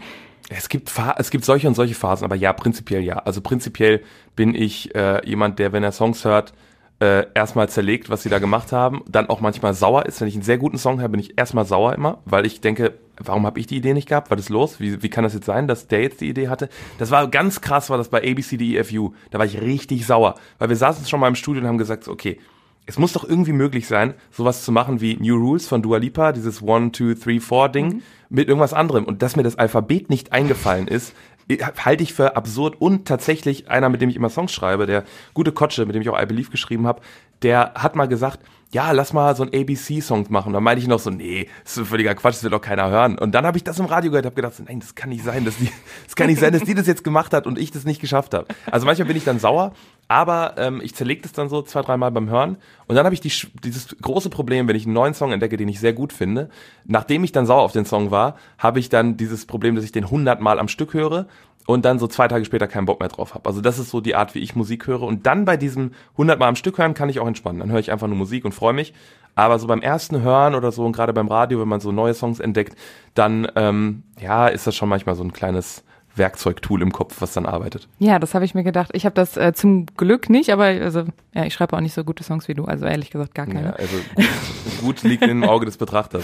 [0.49, 3.17] Es gibt, es gibt solche und solche Phasen, aber ja, prinzipiell ja.
[3.17, 4.01] Also prinzipiell
[4.35, 6.53] bin ich äh, jemand, der, wenn er Songs hört,
[6.99, 10.19] äh, erstmal zerlegt, was sie da gemacht haben, dann auch manchmal sauer ist.
[10.19, 12.93] Wenn ich einen sehr guten Song habe, bin ich erstmal sauer immer, weil ich denke,
[13.17, 14.31] warum habe ich die Idee nicht gehabt?
[14.31, 14.79] Was ist los?
[14.79, 16.69] Wie, wie kann das jetzt sein, dass der jetzt die Idee hatte?
[16.97, 19.11] Das war ganz krass, war das bei ABCDEFU.
[19.29, 22.07] Da war ich richtig sauer, weil wir saßen schon mal im Studio und haben gesagt,
[22.07, 22.39] okay,
[22.87, 26.31] es muss doch irgendwie möglich sein, sowas zu machen wie New Rules von Dua Lipa,
[26.31, 28.01] dieses One, Two, Three, Four Ding, mhm.
[28.29, 29.03] mit irgendwas anderem.
[29.03, 31.13] Und dass mir das Alphabet nicht eingefallen ist,
[31.49, 32.75] halte ich für absurd.
[32.79, 36.09] Und tatsächlich einer, mit dem ich immer Songs schreibe, der gute Kotsche, mit dem ich
[36.09, 37.01] auch I Believe geschrieben habe,
[37.41, 38.39] der hat mal gesagt,
[38.71, 40.51] ja, lass mal so ein ABC-Song machen.
[40.51, 43.17] Da meinte ich noch so, nee, das ist völliger Quatsch, das will doch keiner hören.
[43.17, 45.45] Und dann habe ich das im Radio gehört, habe gedacht, nein, das kann nicht sein,
[45.45, 45.69] dass die,
[46.05, 48.33] das kann nicht sein, dass die das jetzt gemacht hat und ich das nicht geschafft
[48.33, 48.47] habe.
[48.69, 49.71] Also manchmal bin ich dann sauer,
[50.09, 52.57] aber ähm, ich zerlege das dann so zwei, dreimal beim Hören.
[52.87, 53.31] Und dann habe ich die,
[53.63, 56.49] dieses große Problem, wenn ich einen neuen Song entdecke, den ich sehr gut finde.
[56.85, 59.91] Nachdem ich dann sauer auf den Song war, habe ich dann dieses Problem, dass ich
[59.93, 61.27] den hundertmal am Stück höre
[61.67, 63.47] und dann so zwei Tage später keinen Bock mehr drauf habe.
[63.47, 65.03] Also das ist so die Art, wie ich Musik höre.
[65.03, 67.59] Und dann bei diesem 100 Mal am Stück hören kann ich auch entspannen.
[67.59, 68.93] Dann höre ich einfach nur Musik und freue mich.
[69.35, 72.13] Aber so beim ersten Hören oder so und gerade beim Radio, wenn man so neue
[72.13, 72.75] Songs entdeckt,
[73.13, 75.83] dann ähm, ja ist das schon manchmal so ein kleines
[76.15, 77.89] Werkzeugtool im Kopf, was dann arbeitet.
[77.99, 78.91] Ja, das habe ich mir gedacht.
[78.93, 81.03] Ich habe das äh, zum Glück nicht, aber also
[81.35, 82.63] ja, ich schreibe auch nicht so gute Songs wie du.
[82.63, 83.69] Also ehrlich gesagt gar keine.
[83.69, 83.97] Ja, also
[84.81, 86.23] gut liegt im Auge des Betrachters.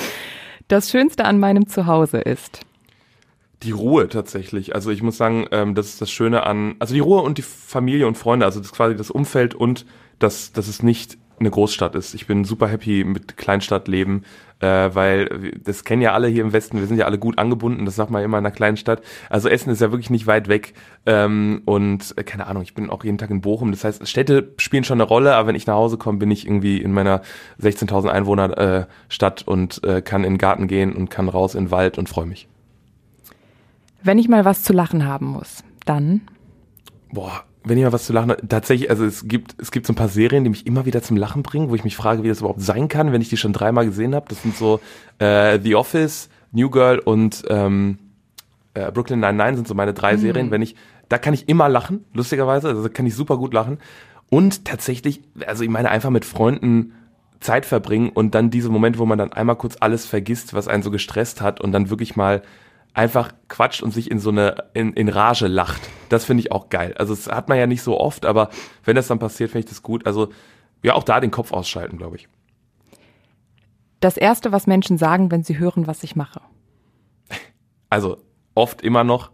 [0.69, 2.61] Das Schönste an meinem Zuhause ist
[3.63, 4.75] die Ruhe tatsächlich.
[4.75, 7.43] Also ich muss sagen, ähm, das ist das Schöne an, also die Ruhe und die
[7.43, 9.85] Familie und Freunde, also das ist quasi das Umfeld und
[10.19, 12.13] dass, dass es nicht eine Großstadt ist.
[12.13, 14.23] Ich bin super happy mit Kleinstadtleben,
[14.59, 17.85] äh, weil das kennen ja alle hier im Westen, wir sind ja alle gut angebunden,
[17.85, 19.01] das sagt man immer in einer kleinen Stadt.
[19.29, 20.73] Also Essen ist ja wirklich nicht weit weg
[21.05, 24.53] ähm, und äh, keine Ahnung, ich bin auch jeden Tag in Bochum, das heißt, Städte
[24.57, 27.21] spielen schon eine Rolle, aber wenn ich nach Hause komme, bin ich irgendwie in meiner
[27.61, 31.65] 16.000 Einwohner äh, Stadt und äh, kann in den Garten gehen und kann raus in
[31.65, 32.47] den Wald und freue mich.
[34.03, 36.21] Wenn ich mal was zu lachen haben muss, dann?
[37.11, 39.93] Boah, wenn ich mal was zu lachen habe, tatsächlich, also es gibt, es gibt so
[39.93, 42.27] ein paar Serien, die mich immer wieder zum Lachen bringen, wo ich mich frage, wie
[42.27, 44.25] das überhaupt sein kann, wenn ich die schon dreimal gesehen habe.
[44.27, 44.81] Das sind so
[45.19, 47.97] äh, The Office, New Girl und ähm,
[48.73, 50.19] äh, Brooklyn Nine-Nine sind so meine drei mhm.
[50.19, 50.51] Serien.
[50.51, 50.75] Wenn ich,
[51.07, 53.77] da kann ich immer lachen, lustigerweise, also da kann ich super gut lachen.
[54.29, 56.93] Und tatsächlich, also ich meine einfach mit Freunden
[57.39, 60.83] Zeit verbringen und dann diese Momente, wo man dann einmal kurz alles vergisst, was einen
[60.83, 62.41] so gestresst hat und dann wirklich mal
[62.93, 65.81] einfach quatscht und sich in so eine, in, in Rage lacht.
[66.09, 66.93] Das finde ich auch geil.
[66.97, 68.49] Also das hat man ja nicht so oft, aber
[68.83, 70.05] wenn das dann passiert, finde ich das gut.
[70.05, 70.29] Also
[70.83, 72.27] ja, auch da den Kopf ausschalten, glaube ich.
[73.99, 76.41] Das erste, was Menschen sagen, wenn sie hören, was ich mache.
[77.89, 78.17] Also
[78.53, 79.31] oft immer noch,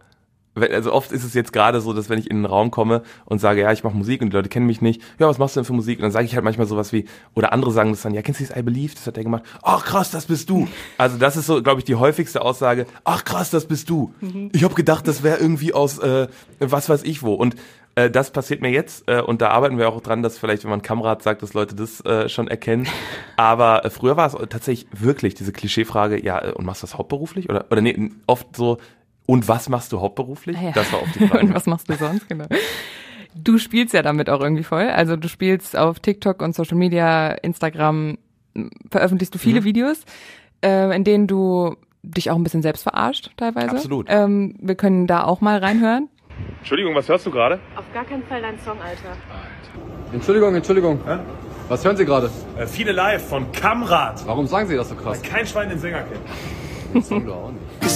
[0.54, 3.40] also oft ist es jetzt gerade so, dass wenn ich in einen Raum komme und
[3.40, 5.60] sage, ja, ich mache Musik und die Leute kennen mich nicht, ja, was machst du
[5.60, 5.98] denn für Musik?
[5.98, 8.40] Und dann sage ich halt manchmal sowas wie, oder andere sagen das dann, ja, kennst
[8.40, 8.94] du das I Believe?
[8.94, 9.44] Das hat der gemacht.
[9.62, 10.68] Ach krass, das bist du.
[10.98, 12.86] Also das ist so, glaube ich, die häufigste Aussage.
[13.04, 14.12] Ach krass, das bist du.
[14.52, 16.28] Ich habe gedacht, das wäre irgendwie aus äh,
[16.58, 17.34] was weiß ich wo.
[17.34, 17.56] Und
[17.94, 20.70] äh, das passiert mir jetzt äh, und da arbeiten wir auch dran, dass vielleicht, wenn
[20.70, 22.86] man Kamerad sagt, dass Leute das äh, schon erkennen.
[23.36, 26.96] Aber äh, früher war es tatsächlich wirklich diese Klischeefrage, ja, äh, und machst du das
[26.96, 27.48] hauptberuflich?
[27.48, 28.78] Oder, oder nee, oft so,
[29.30, 30.56] und was machst du hauptberuflich?
[30.58, 30.70] Ah ja.
[30.72, 31.46] Das war oft die Frage.
[31.46, 32.46] Und was machst du sonst, genau.
[33.34, 34.88] Du spielst ja damit auch irgendwie voll.
[34.88, 38.18] Also du spielst auf TikTok und Social Media, Instagram,
[38.90, 39.64] veröffentlichst du viele Mhm.
[39.64, 40.04] Videos,
[40.64, 43.70] äh, in denen du dich auch ein bisschen selbst verarscht teilweise.
[43.70, 44.06] Absolut.
[44.08, 46.08] Ähm, wir können da auch mal reinhören.
[46.58, 47.60] Entschuldigung, was hörst du gerade?
[47.76, 49.16] Auf gar keinen Fall dein Song, Alter.
[50.12, 50.98] Entschuldigung, Entschuldigung.
[51.68, 52.30] Was hören Sie gerade?
[52.58, 54.26] Äh, viele live von Kamrad.
[54.26, 55.22] Warum sagen Sie das so krass?
[55.22, 56.20] Kein Schwein den Sänger kennt.
[56.94, 57.90] Den Song doch auch nicht.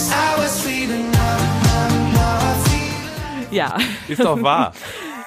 [3.51, 3.77] Ja.
[4.09, 4.73] Ist doch wahr.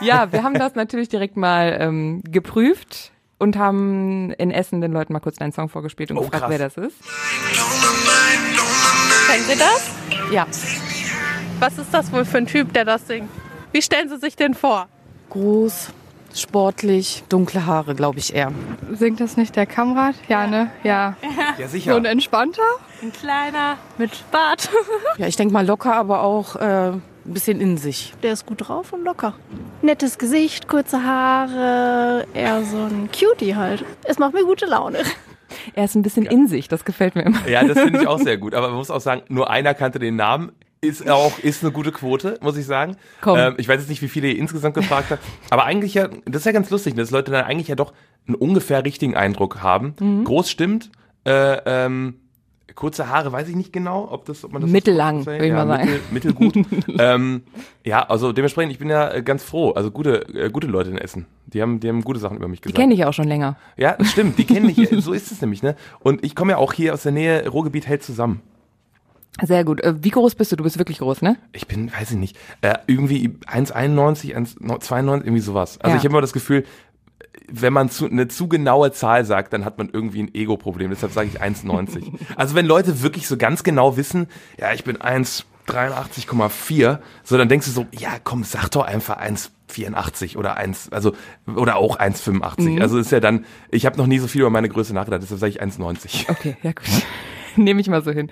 [0.01, 5.13] Ja, wir haben das natürlich direkt mal ähm, geprüft und haben in Essen den Leuten
[5.13, 6.49] mal kurz deinen Song vorgespielt und Oh, gefragt, krass.
[6.51, 6.97] wer das ist.
[9.30, 9.91] Kennen Sie das?
[10.32, 10.45] Ja.
[11.59, 13.30] Was ist das wohl für ein Typ, der das singt?
[13.72, 14.88] Wie stellen Sie sich den vor?
[15.30, 15.89] Groß,
[16.41, 18.51] sportlich, dunkle Haare, glaube ich eher.
[18.91, 20.15] Singt das nicht der Kamerad?
[20.27, 20.71] Ja, ne?
[20.83, 21.15] Ja.
[21.57, 21.95] Ja, So sicher.
[21.95, 22.61] ein entspannter?
[23.01, 24.69] Ein kleiner mit Bart.
[25.17, 28.13] Ja, ich denke mal locker, aber auch äh, ein bisschen in sich.
[28.23, 29.33] Der ist gut drauf und locker.
[29.81, 33.83] Nettes Gesicht, kurze Haare, eher so ein Cutie halt.
[34.03, 34.99] Es macht mir gute Laune.
[35.73, 37.47] Er ist ein bisschen in sich, das gefällt mir immer.
[37.47, 38.53] Ja, das finde ich auch sehr gut.
[38.53, 40.51] Aber man muss auch sagen, nur einer kannte den Namen.
[40.80, 42.97] Ist auch, ist eine gute Quote, muss ich sagen.
[43.21, 43.38] Komm.
[43.38, 45.23] Ähm, ich weiß jetzt nicht, wie viele ihr insgesamt gefragt habt.
[45.49, 47.93] Aber eigentlich ja, das ist ja ganz lustig, ne, dass Leute dann eigentlich ja doch
[48.28, 49.95] einen ungefähr richtigen Eindruck haben.
[49.99, 50.23] Mhm.
[50.25, 50.91] Groß stimmt,
[51.25, 52.15] äh, ähm,
[52.75, 55.65] kurze Haare, weiß ich nicht genau, ob das, ob man das Mittellang, würde ich ja,
[55.65, 55.89] mal sagen.
[56.11, 56.95] Mittel, mittelgut.
[56.99, 57.41] ähm,
[57.84, 59.71] ja, also dementsprechend, ich bin ja äh, ganz froh.
[59.71, 61.25] Also gute, äh, gute Leute in Essen.
[61.47, 62.80] Die haben, die haben gute Sachen über mich Die gesagt.
[62.80, 63.57] kenne ich auch schon länger.
[63.78, 64.89] Ja, das stimmt, die kennen mich.
[65.03, 65.75] so ist es nämlich, ne?
[65.99, 68.41] Und ich komme ja auch hier aus der Nähe, Ruhrgebiet hält zusammen.
[69.41, 69.82] Sehr gut.
[69.84, 70.55] Äh, Wie groß bist du?
[70.55, 71.38] Du bist wirklich groß, ne?
[71.53, 75.80] Ich bin, weiß ich nicht, äh, irgendwie 1,91, 1,92, irgendwie sowas.
[75.80, 75.97] Also Ja.
[75.97, 76.65] ich habe immer das Gefühl,
[77.49, 80.89] wenn man zu, eine zu genaue Zahl sagt, dann hat man irgendwie ein Ego-Problem.
[80.89, 82.13] Deshalb sage ich 1,90.
[82.36, 84.28] also wenn Leute wirklich so ganz genau wissen,
[84.59, 90.38] ja, ich bin 1,83,4, so dann denkst du so, ja, komm, sag doch einfach 1,84
[90.38, 91.13] oder 1, also
[91.55, 92.82] oder auch 1,85.
[92.82, 95.39] Also ist ja dann, ich habe noch nie so viel über meine Größe nachgedacht, deshalb
[95.39, 96.30] sage ich 1,90.
[96.30, 96.86] Okay, ja gut.
[97.55, 98.30] Nehme ich mal so hin.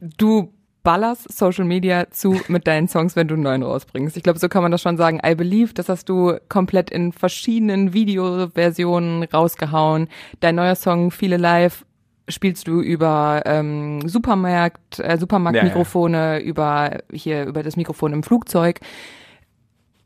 [0.00, 4.16] Du ballerst Social Media zu mit deinen Songs, wenn du einen neuen rausbringst.
[4.16, 5.20] Ich glaube, so kann man das schon sagen.
[5.24, 10.08] I Believe, das hast du komplett in verschiedenen Videoversionen rausgehauen.
[10.40, 11.84] Dein neuer Song, Viele Live,
[12.28, 18.80] spielst du über ähm, Supermarkt, äh, Supermarktmikrofone, über hier über das Mikrofon im Flugzeug.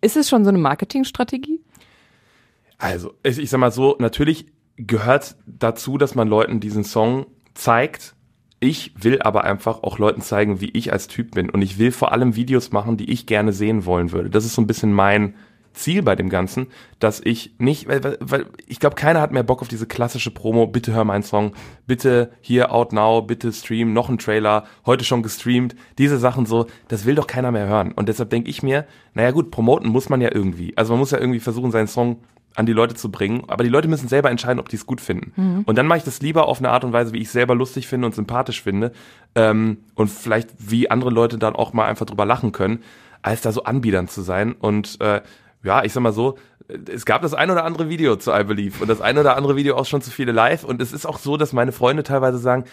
[0.01, 1.61] Ist es schon so eine Marketingstrategie?
[2.79, 8.15] Also, ich, ich sag mal so, natürlich gehört dazu, dass man Leuten diesen Song zeigt.
[8.63, 11.51] Ich will aber einfach auch Leuten zeigen, wie ich als Typ bin.
[11.51, 14.31] Und ich will vor allem Videos machen, die ich gerne sehen wollen würde.
[14.31, 15.35] Das ist so ein bisschen mein
[15.73, 16.69] Ziel bei dem Ganzen,
[17.01, 20.69] dass ich nicht, weil, weil, ich glaube, keiner hat mehr Bock auf diese klassische Promo,
[20.69, 21.55] bitte hör meinen Song,
[21.89, 26.67] bitte hier out now, bitte stream, noch ein Trailer, heute schon gestreamt, diese Sachen so,
[26.87, 27.91] das will doch keiner mehr hören.
[27.91, 30.77] Und deshalb denke ich mir, naja gut, promoten muss man ja irgendwie.
[30.77, 32.19] Also man muss ja irgendwie versuchen, seinen Song
[32.55, 35.01] an die Leute zu bringen, aber die Leute müssen selber entscheiden, ob die es gut
[35.01, 35.33] finden.
[35.67, 37.89] Und dann mache ich das lieber auf eine Art und Weise, wie ich selber lustig
[37.89, 38.93] finde und sympathisch finde
[39.35, 42.83] ähm, und vielleicht wie andere Leute dann auch mal einfach drüber lachen können,
[43.23, 44.53] als da so anbiedern zu sein.
[44.53, 45.23] Und äh,
[45.63, 46.37] ja, ich sag mal so,
[46.91, 49.57] es gab das ein oder andere Video zu I Believe und das ein oder andere
[49.57, 52.39] Video auch schon zu viele live und es ist auch so, dass meine Freunde teilweise
[52.39, 52.65] sagen,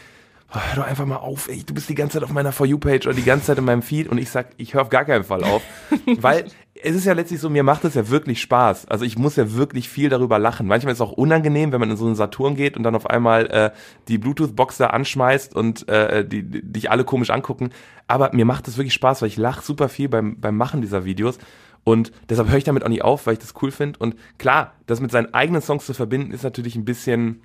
[0.53, 2.65] "Oh, hör doch einfach mal auf, ey, du bist die ganze Zeit auf meiner For
[2.65, 5.05] You-Page oder die ganze Zeit in meinem Feed und ich sag, ich höre auf gar
[5.05, 5.61] keinen Fall auf,
[6.19, 6.45] weil
[6.81, 8.87] es ist ja letztlich so, mir macht es ja wirklich Spaß.
[8.87, 10.65] Also ich muss ja wirklich viel darüber lachen.
[10.65, 13.09] Manchmal ist es auch unangenehm, wenn man in so einen Saturn geht und dann auf
[13.09, 13.71] einmal äh,
[14.07, 17.71] die Bluetooth-Box da anschmeißt und äh, die, die dich alle komisch angucken.
[18.07, 21.03] Aber mir macht es wirklich Spaß, weil ich lache super viel beim, beim Machen dieser
[21.03, 21.37] Videos.
[21.83, 23.99] Und deshalb höre ich damit auch nicht auf, weil ich das cool finde.
[23.99, 27.41] Und klar, das mit seinen eigenen Songs zu verbinden, ist natürlich ein bisschen,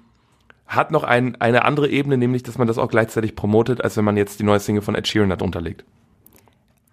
[0.66, 4.04] hat noch ein, eine andere Ebene, nämlich, dass man das auch gleichzeitig promotet, als wenn
[4.04, 5.84] man jetzt die neue Single von Ed Sheeran da drunter legt.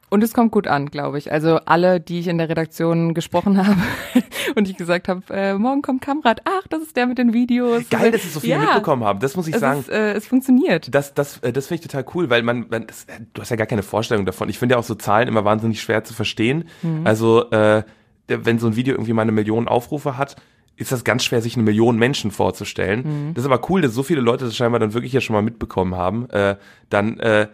[0.09, 1.32] Und es kommt gut an, glaube ich.
[1.32, 3.78] Also alle, die ich in der Redaktion gesprochen habe
[4.55, 7.89] und ich gesagt habe, äh, morgen kommt Kamrat, ach, das ist der mit den Videos.
[7.89, 9.22] Geil, dass es so viele Ja, mitbekommen haben.
[9.22, 9.80] Das muss ich Es, sagen.
[9.80, 10.93] ist, äh, es funktioniert.
[10.93, 13.51] Das, das, äh, das finde ich total cool, weil man, man das, äh, du hast
[13.51, 14.49] ja gar keine Vorstellung davon.
[14.49, 16.65] Ich finde ja auch so Zahlen immer wahnsinnig schwer zu verstehen.
[17.05, 17.84] Also, äh,
[18.28, 20.36] wenn so ein Video irgendwie mal eine Million Aufrufe hat,
[20.82, 23.28] ist das ganz schwer, sich eine Million Menschen vorzustellen.
[23.30, 23.34] Mhm.
[23.34, 25.42] Das ist aber cool, dass so viele Leute das scheinbar dann wirklich ja schon mal
[25.42, 26.30] mitbekommen haben.
[26.32, 26.58] Äh,
[26.90, 27.48] dann äh,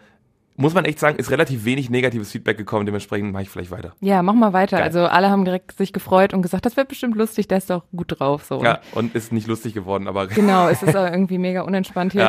[0.58, 3.92] muss man echt sagen, ist relativ wenig negatives Feedback gekommen, dementsprechend mache ich vielleicht weiter.
[4.00, 4.78] Ja, mach mal weiter.
[4.78, 4.86] Geil.
[4.86, 7.84] Also alle haben direkt sich gefreut und gesagt, das wird bestimmt lustig, der ist doch
[7.94, 8.44] gut drauf.
[8.44, 8.60] So.
[8.64, 12.28] Ja, und ist nicht lustig geworden, aber Genau, es ist auch irgendwie mega unentspannt hier.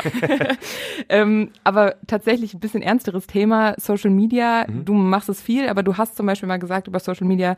[1.08, 4.64] ähm, aber tatsächlich ein bisschen ernsteres Thema, Social Media.
[4.68, 4.84] Mhm.
[4.84, 7.56] Du machst es viel, aber du hast zum Beispiel mal gesagt über Social Media,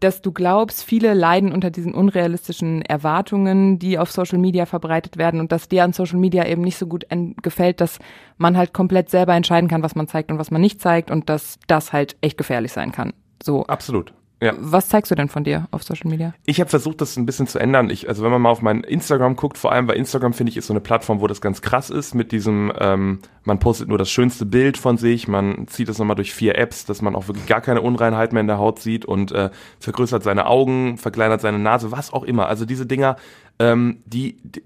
[0.00, 5.40] dass du glaubst, viele leiden unter diesen unrealistischen Erwartungen, die auf Social Media verbreitet werden
[5.40, 7.06] und dass dir an Social Media eben nicht so gut
[7.42, 7.98] gefällt, dass
[8.36, 11.28] man halt komplett selber entscheiden kann, was man zeigt und was man nicht zeigt und
[11.28, 13.12] dass das halt echt gefährlich sein kann.
[13.42, 13.64] So.
[13.66, 14.12] absolut.
[14.44, 14.52] Ja.
[14.58, 16.34] Was zeigst du denn von dir auf Social Media?
[16.44, 17.88] Ich habe versucht, das ein bisschen zu ändern.
[17.88, 20.58] Ich, also wenn man mal auf mein Instagram guckt, vor allem bei Instagram finde ich,
[20.58, 23.96] ist so eine Plattform, wo das ganz krass ist mit diesem, ähm, man postet nur
[23.96, 27.26] das schönste Bild von sich, man zieht das nochmal durch vier Apps, dass man auch
[27.26, 29.48] wirklich gar keine Unreinheit mehr in der Haut sieht und äh,
[29.80, 32.46] vergrößert seine Augen, verkleinert seine Nase, was auch immer.
[32.46, 33.16] Also diese Dinger,
[33.58, 34.62] ähm, die, die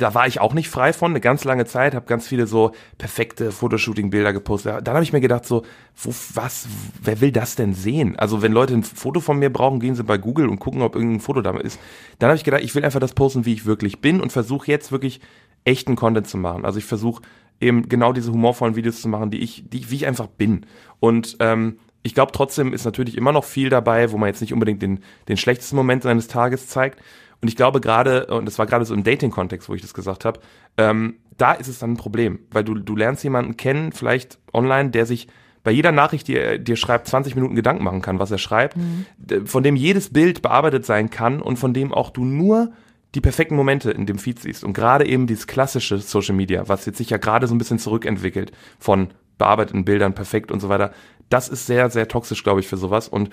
[0.00, 2.72] da war ich auch nicht frei von, eine ganz lange Zeit, habe ganz viele so
[2.98, 4.86] perfekte Fotoshooting-Bilder gepostet.
[4.86, 5.62] Dann habe ich mir gedacht, so,
[5.96, 6.66] wo, was,
[7.02, 8.18] wer will das denn sehen?
[8.18, 10.94] Also wenn Leute ein Foto von mir brauchen, gehen sie bei Google und gucken, ob
[10.94, 11.78] irgendein Foto da ist.
[12.18, 14.70] Dann habe ich gedacht, ich will einfach das posten, wie ich wirklich bin und versuche
[14.70, 15.20] jetzt wirklich
[15.64, 16.64] echten Content zu machen.
[16.64, 17.22] Also ich versuche
[17.60, 20.64] eben genau diese humorvollen Videos zu machen, die ich, die, wie ich einfach bin.
[20.98, 24.52] Und ähm, ich glaube trotzdem ist natürlich immer noch viel dabei, wo man jetzt nicht
[24.52, 27.00] unbedingt den, den schlechtesten Moment seines Tages zeigt.
[27.42, 30.24] Und ich glaube gerade, und das war gerade so im Dating-Kontext, wo ich das gesagt
[30.24, 30.40] habe,
[30.76, 34.90] ähm, da ist es dann ein Problem, weil du, du lernst jemanden kennen, vielleicht online,
[34.90, 35.26] der sich
[35.62, 38.76] bei jeder Nachricht, die er dir schreibt, 20 Minuten Gedanken machen kann, was er schreibt,
[39.18, 42.72] d- von dem jedes Bild bearbeitet sein kann und von dem auch du nur
[43.14, 44.62] die perfekten Momente in dem Feed siehst.
[44.64, 47.78] Und gerade eben dieses klassische Social Media, was jetzt sich ja gerade so ein bisschen
[47.78, 50.92] zurückentwickelt von bearbeiteten Bildern, perfekt und so weiter,
[51.30, 53.08] das ist sehr, sehr toxisch, glaube ich, für sowas.
[53.08, 53.30] Und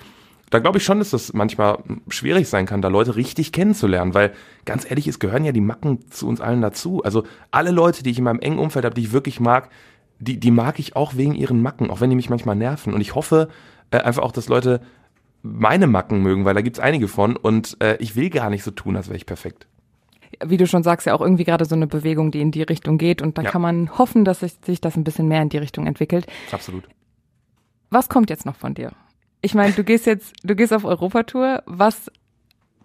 [0.50, 1.78] da glaube ich schon, dass das manchmal
[2.08, 4.32] schwierig sein kann, da Leute richtig kennenzulernen, weil
[4.64, 7.02] ganz ehrlich, es gehören ja die Macken zu uns allen dazu.
[7.04, 9.68] Also alle Leute, die ich in meinem engen Umfeld habe, die ich wirklich mag,
[10.20, 12.94] die, die mag ich auch wegen ihren Macken, auch wenn die mich manchmal nerven.
[12.94, 13.48] Und ich hoffe
[13.90, 14.80] äh, einfach auch, dass Leute
[15.42, 18.70] meine Macken mögen, weil da gibt's einige von und äh, ich will gar nicht so
[18.70, 19.66] tun, als wäre ich perfekt.
[20.44, 22.96] wie du schon sagst, ja auch irgendwie gerade so eine Bewegung, die in die Richtung
[22.98, 23.22] geht.
[23.22, 23.50] Und da Ja.
[23.50, 26.26] kann man hoffen, dass sich, sich das ein bisschen mehr in die Richtung entwickelt.
[26.52, 26.84] Absolut.
[27.90, 28.92] Was kommt jetzt noch von dir?
[29.40, 31.62] Ich meine, du gehst jetzt, du gehst auf Europatour.
[31.66, 32.10] Was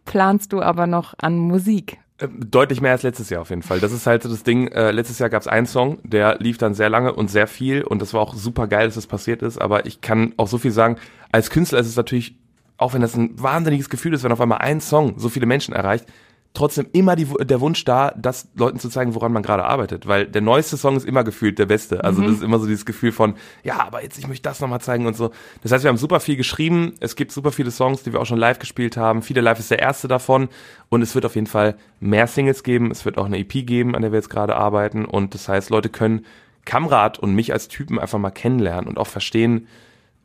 [0.05, 1.97] planst du aber noch an Musik?
[2.19, 3.79] Äh, Deutlich mehr als letztes Jahr auf jeden Fall.
[3.79, 4.67] Das ist halt so das Ding.
[4.67, 7.83] Äh, letztes Jahr gab es einen Song, der lief dann sehr lange und sehr viel
[7.83, 9.59] und das war auch super geil, dass das passiert ist.
[9.59, 10.97] Aber ich kann auch so viel sagen,
[11.31, 12.35] als Künstler ist es natürlich,
[12.77, 15.73] auch wenn das ein wahnsinniges Gefühl ist, wenn auf einmal ein Song so viele Menschen
[15.73, 16.05] erreicht,
[16.53, 20.07] trotzdem immer die, der Wunsch da, das Leuten zu zeigen, woran man gerade arbeitet.
[20.07, 22.03] Weil der neueste Song ist immer gefühlt der beste.
[22.03, 23.33] Also das ist immer so dieses Gefühl von,
[23.63, 25.31] ja, aber jetzt, ich möchte das nochmal zeigen und so.
[25.63, 26.93] Das heißt, wir haben super viel geschrieben.
[26.99, 29.23] Es gibt super viele Songs, die wir auch schon live gespielt haben.
[29.23, 30.47] Viele Live ist der erste davon.
[30.89, 32.91] Und es wird auf jeden Fall mehr Singles geben.
[32.91, 35.05] Es wird auch eine EP geben, an der wir jetzt gerade arbeiten.
[35.05, 36.23] Und das heißt, Leute können
[36.65, 39.67] Kamrat und mich als Typen einfach mal kennenlernen und auch verstehen,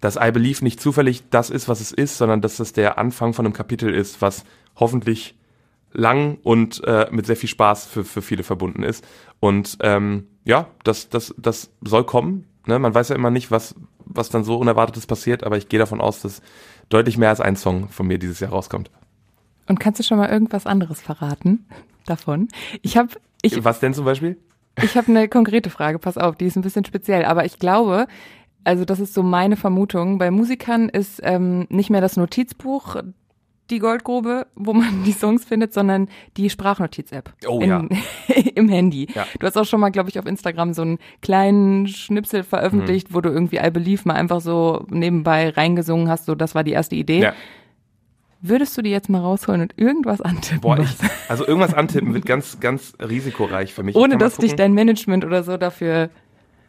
[0.00, 3.32] dass I Believe nicht zufällig das ist, was es ist, sondern dass das der Anfang
[3.32, 4.44] von einem Kapitel ist, was
[4.76, 5.37] hoffentlich
[5.92, 9.06] lang und äh, mit sehr viel Spaß für, für viele verbunden ist.
[9.40, 12.44] Und ähm, ja, das, das, das soll kommen.
[12.66, 12.78] Ne?
[12.78, 13.74] Man weiß ja immer nicht, was,
[14.04, 16.42] was dann so Unerwartetes passiert, aber ich gehe davon aus, dass
[16.88, 18.90] deutlich mehr als ein Song von mir dieses Jahr rauskommt.
[19.66, 21.66] Und kannst du schon mal irgendwas anderes verraten
[22.06, 22.48] davon?
[22.82, 23.10] Ich habe
[23.42, 24.38] ich, was denn zum Beispiel?
[24.82, 28.06] ich hab eine konkrete Frage, pass auf, die ist ein bisschen speziell, aber ich glaube,
[28.64, 32.96] also das ist so meine Vermutung, bei Musikern ist ähm, nicht mehr das Notizbuch
[33.70, 37.84] die Goldgrube, wo man die Songs findet, sondern die Sprachnotiz-App Oh in, ja.
[38.54, 39.08] im Handy.
[39.14, 39.26] Ja.
[39.38, 42.44] Du hast auch schon mal, glaube ich, auf Instagram so einen kleinen Schnipsel Mhm.
[42.46, 46.64] veröffentlicht, wo du irgendwie I Believe mal einfach so nebenbei reingesungen hast, so das war
[46.64, 47.20] die erste Idee.
[47.20, 47.32] Ja.
[48.40, 50.60] Würdest du die jetzt mal rausholen und irgendwas antippen?
[50.60, 50.88] Boah, ich,
[51.28, 53.96] also irgendwas antippen wird ganz, ganz risikoreich für mich.
[53.96, 54.56] Ich Ohne dass dich gucken.
[54.58, 56.10] dein Management oder so dafür.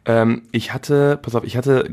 [0.09, 1.87] Ähm, ich hatte, pass auf, ich hatte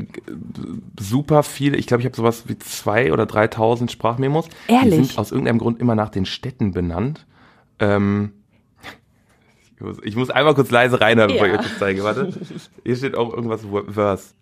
[0.99, 4.47] super viele, ich glaube, ich habe sowas wie zwei oder 3000 Sprachmemos.
[4.67, 4.95] Die Ehrlich?
[5.09, 7.27] sind aus irgendeinem Grund immer nach den Städten benannt.
[7.77, 8.31] Ähm,
[9.75, 11.59] ich, muss, ich muss einmal kurz leise reinhören, bevor ich Ja.
[11.59, 12.03] euch das zeige.
[12.03, 12.33] Warte.
[12.83, 14.33] Hier steht auch irgendwas Verse.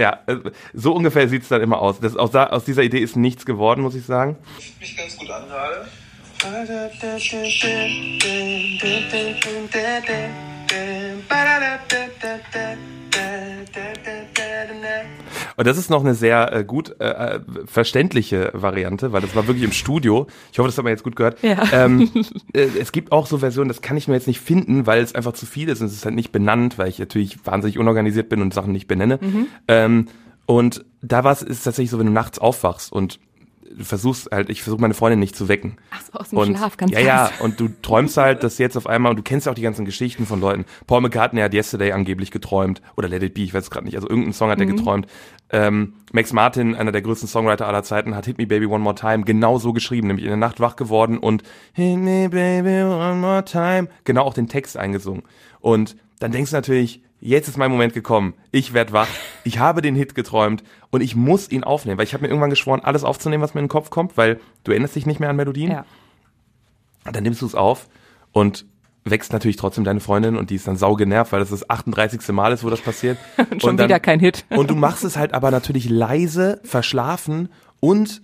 [0.00, 0.38] Ja, äh,
[0.74, 2.00] so ungefähr sieht's dann immer aus.
[2.00, 4.36] Das, aus, da, aus dieser Idee ist nichts geworden, muss ich sagen.
[4.80, 5.86] mich ganz gut an gerade.
[15.56, 19.46] Und das ist noch eine sehr äh, gut äh, äh, verständliche Variante, weil das war
[19.46, 20.26] wirklich im Studio.
[20.50, 21.42] Ich hoffe, das hat man jetzt gut gehört.
[21.42, 21.62] Ja.
[21.72, 22.10] Ähm,
[22.52, 25.14] äh, es gibt auch so Versionen, das kann ich nur jetzt nicht finden, weil es
[25.14, 28.28] einfach zu viel ist und es ist halt nicht benannt, weil ich natürlich wahnsinnig unorganisiert
[28.28, 29.20] bin und Sachen nicht benenne.
[29.68, 30.06] Ähm,
[30.46, 33.20] und da war es tatsächlich so, wenn du nachts aufwachst und
[33.76, 35.76] du versuchst halt, ich versuche meine Freundin nicht zu wecken.
[35.90, 38.76] Ach so, aus dem und, Schlaf, ganz Ja, ja, und du träumst halt, dass jetzt
[38.76, 40.64] auf einmal, und du kennst ja auch die ganzen Geschichten von Leuten.
[40.86, 43.96] Paul McCartney hat Yesterday angeblich geträumt, oder Let It Be, ich weiß es gerade nicht,
[43.96, 45.06] also irgendeinen Song hat er geträumt.
[45.50, 48.94] Ähm, Max Martin, einer der größten Songwriter aller Zeiten, hat Hit Me Baby One More
[48.94, 51.42] Time genau so geschrieben, nämlich in der Nacht wach geworden und
[51.72, 55.22] Hit Me Baby One More Time, genau auch den Text eingesungen.
[55.60, 58.34] Und dann denkst du natürlich, jetzt ist mein Moment gekommen.
[58.50, 59.08] Ich werd wach.
[59.44, 62.50] Ich habe den Hit geträumt und ich muss ihn aufnehmen, weil ich habe mir irgendwann
[62.50, 65.30] geschworen, alles aufzunehmen, was mir in den Kopf kommt, weil du erinnerst dich nicht mehr
[65.30, 65.70] an Melodien.
[65.70, 65.86] Ja.
[67.06, 67.88] Und dann nimmst du es auf
[68.32, 68.66] und
[69.04, 72.28] wächst natürlich trotzdem deine Freundin und die ist dann sau genervt, weil das das 38.
[72.28, 73.18] Mal ist, wo das passiert.
[73.50, 74.44] Und schon dann, wieder kein Hit.
[74.50, 77.48] Und du machst es halt aber natürlich leise, verschlafen
[77.80, 78.22] und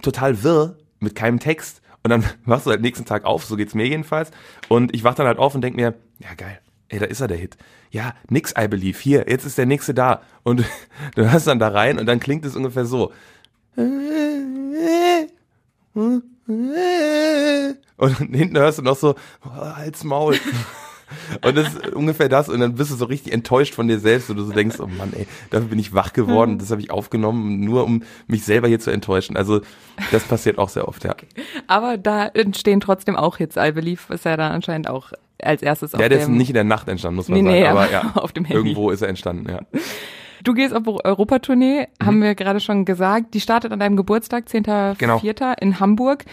[0.00, 1.82] total wirr mit keinem Text.
[2.04, 4.30] Und dann wachst du halt nächsten Tag auf, so geht's mir jedenfalls.
[4.68, 6.60] Und ich wach dann halt auf und denk mir, ja geil,
[6.92, 7.56] ey, da ist er der Hit.
[7.90, 10.22] Ja, nix I Believe, hier, jetzt ist der nächste da.
[10.42, 10.64] Und
[11.14, 13.12] du hörst dann da rein und dann klingt es ungefähr so.
[17.96, 19.14] Und hinten hörst du noch so,
[19.44, 20.38] oh, Maul.
[21.42, 22.48] Und das ist ungefähr das.
[22.48, 24.86] Und dann bist du so richtig enttäuscht von dir selbst und du so denkst, oh
[24.86, 26.58] Mann, ey, dafür bin ich wach geworden.
[26.58, 29.36] Das habe ich aufgenommen, nur um mich selber hier zu enttäuschen.
[29.36, 29.60] Also
[30.10, 31.14] das passiert auch sehr oft, ja.
[31.66, 33.56] Aber da entstehen trotzdem auch Hits.
[33.56, 35.12] I Believe ist ja dann anscheinend auch
[35.42, 37.62] als erstes auf Ja, der ist nicht in der Nacht entstanden, muss man Nee, nee,
[37.64, 37.70] sagen.
[37.76, 38.58] Aber aber ja, auf dem Handy.
[38.70, 39.60] irgendwo ist er entstanden, ja.
[40.44, 42.06] Du gehst auf Europatournee, Mhm.
[42.06, 43.34] haben wir gerade schon gesagt.
[43.34, 44.96] Die startet an deinem Geburtstag, 10.04.
[44.98, 45.20] Genau.
[45.60, 46.24] in Hamburg.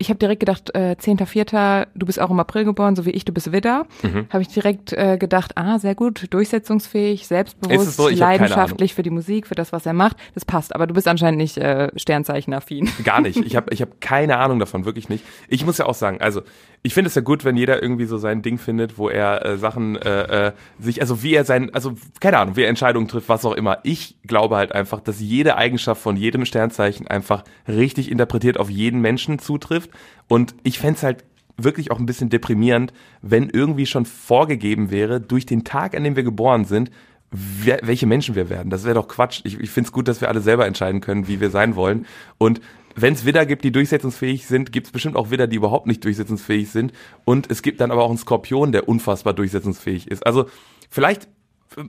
[0.00, 3.24] Ich habe direkt gedacht, äh, 10.04., du bist auch im April geboren, so wie ich,
[3.24, 3.84] du bist Widder.
[4.04, 4.26] Mhm.
[4.30, 8.08] Habe ich direkt äh, gedacht, ah, sehr gut, durchsetzungsfähig, selbstbewusst, so?
[8.08, 10.16] Leidenschaftlich für die Musik, für das, was er macht.
[10.34, 12.88] Das passt, aber du bist anscheinend nicht äh, Sternzeichen-affin.
[13.02, 13.38] Gar nicht.
[13.44, 15.24] Ich habe ich hab keine Ahnung davon, wirklich nicht.
[15.48, 16.42] Ich muss ja auch sagen, also
[16.82, 19.58] ich finde es ja gut, wenn jeder irgendwie so sein Ding findet, wo er äh,
[19.58, 23.28] Sachen äh, äh, sich, also wie er sein, also keine Ahnung, wie er Entscheidungen trifft,
[23.28, 23.78] was auch immer.
[23.82, 29.00] Ich glaube halt einfach, dass jede Eigenschaft von jedem Sternzeichen einfach richtig interpretiert auf jeden
[29.00, 29.90] Menschen zutrifft.
[30.28, 31.24] Und ich fänd's halt
[31.56, 36.14] wirklich auch ein bisschen deprimierend, wenn irgendwie schon vorgegeben wäre, durch den Tag, an dem
[36.14, 36.90] wir geboren sind,
[37.30, 38.70] wer, welche Menschen wir werden.
[38.70, 39.40] Das wäre doch Quatsch.
[39.44, 42.06] Ich, ich finde es gut, dass wir alle selber entscheiden können, wie wir sein wollen.
[42.38, 42.60] Und
[43.00, 46.04] wenn es Widder gibt, die durchsetzungsfähig sind, gibt es bestimmt auch Widder, die überhaupt nicht
[46.04, 46.92] durchsetzungsfähig sind.
[47.24, 50.26] Und es gibt dann aber auch einen Skorpion, der unfassbar durchsetzungsfähig ist.
[50.26, 50.46] Also
[50.90, 51.28] vielleicht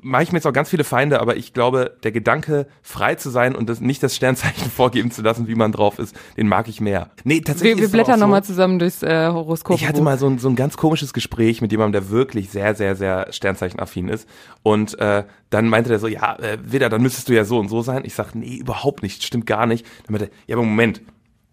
[0.01, 3.29] mache ich mir jetzt auch ganz viele Feinde, aber ich glaube, der Gedanke, frei zu
[3.29, 6.67] sein und das, nicht das Sternzeichen vorgeben zu lassen, wie man drauf ist, den mag
[6.67, 7.09] ich mehr.
[7.23, 7.77] Nee, tatsächlich.
[7.77, 9.75] Wir, wir blättern so, nochmal zusammen durchs äh, Horoskop.
[9.77, 12.75] ich hatte mal so ein, so ein ganz komisches Gespräch mit jemandem, der wirklich sehr,
[12.75, 14.27] sehr, sehr Sternzeichenaffin ist.
[14.63, 17.69] Und äh, dann meinte der so, ja, äh, Widder, dann müsstest du ja so und
[17.69, 18.03] so sein.
[18.05, 19.85] Ich sag, nee, überhaupt nicht, stimmt gar nicht.
[20.05, 21.01] Dann meinte er, ja, aber Moment,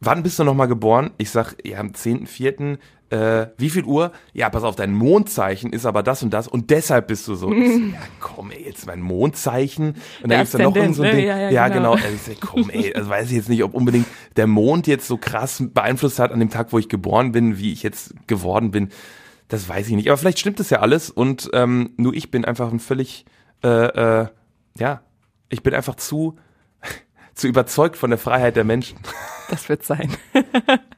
[0.01, 1.11] wann bist du nochmal geboren?
[1.18, 2.79] Ich sag, ja, am 10.4.,
[3.11, 4.13] äh, wie viel Uhr?
[4.33, 7.49] Ja, pass auf, dein Mondzeichen ist aber das und das und deshalb bist du so.
[7.49, 9.95] So ja, komm, ey, jetzt mein Mondzeichen.
[10.23, 11.37] Und dann gibt's da noch irgend so ein Aszendent, Ding.
[11.37, 11.41] ne?
[11.45, 11.95] Ja, Ja, ja, genau.
[11.95, 12.05] genau.
[12.05, 15.07] Also ich sag, komm, ey, also weiß ich jetzt nicht, ob unbedingt der Mond jetzt
[15.07, 18.71] so krass beeinflusst hat an dem Tag, wo ich geboren bin, wie ich jetzt geworden
[18.73, 18.89] bin.
[19.49, 20.09] Das weiß ich nicht.
[20.09, 23.25] Aber vielleicht stimmt das ja alles und ähm, nur ich bin einfach ein völlig,
[23.63, 23.69] äh,
[24.23, 24.27] äh,
[24.77, 25.03] ja,
[25.49, 26.37] ich bin einfach zu,
[27.35, 28.99] zu überzeugt von der Freiheit der Menschen.
[29.49, 30.11] Das wird sein.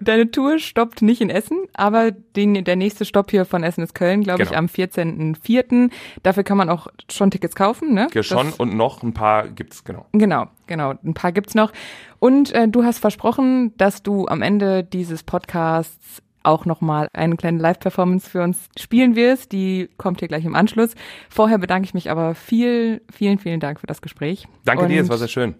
[0.00, 3.94] Deine Tour stoppt nicht in Essen, aber den, der nächste Stopp hier von Essen ist
[3.94, 4.58] Köln, glaube ich, Genau.
[4.60, 5.90] am 14.04.
[6.22, 8.06] Dafür kann man auch schon Tickets kaufen, ne?
[8.14, 10.06] Ja, schon Das- und noch ein paar gibt's, genau.
[10.12, 10.94] Genau, genau.
[11.04, 11.72] Ein paar gibt's noch.
[12.18, 17.58] Und äh, du hast versprochen, dass du am Ende dieses Podcasts auch nochmal eine kleine
[17.58, 19.52] Live-Performance für uns spielen wirst.
[19.52, 20.94] Die kommt hier gleich im Anschluss.
[21.28, 24.46] Vorher bedanke ich mich aber viel, vielen, vielen Dank für das Gespräch.
[24.64, 25.54] Danke dir, Und es war sehr schön.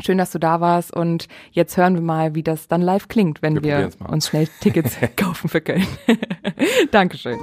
[0.00, 0.92] Schön, dass du da warst.
[0.92, 4.48] Und jetzt hören wir mal, wie das dann live klingt, wenn Wir wir, uns schnell
[4.60, 5.86] Tickets kaufen für Köln.
[6.90, 7.38] Dankeschön.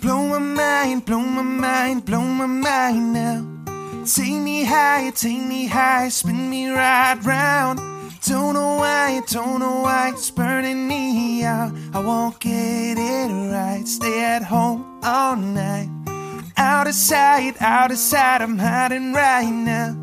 [0.00, 3.46] Blow my mind, blow my mind, blow my mind now.
[4.04, 7.91] Take me higher, take me higher, spin me right round.
[8.24, 11.72] Don't know why, don't know why it's burning me out.
[11.92, 13.82] I won't get it right.
[13.84, 15.88] Stay at home all night.
[16.56, 19.96] Out of sight, out of sight, I'm hiding right now.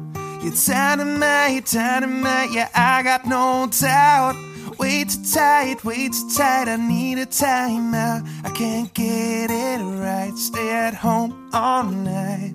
[0.44, 4.36] You're dynamite, dynamite, yeah, I got no doubt.
[4.78, 8.28] Way too tight, way too tight, I need a timeout.
[8.44, 12.54] I can't get it right, stay at home all night.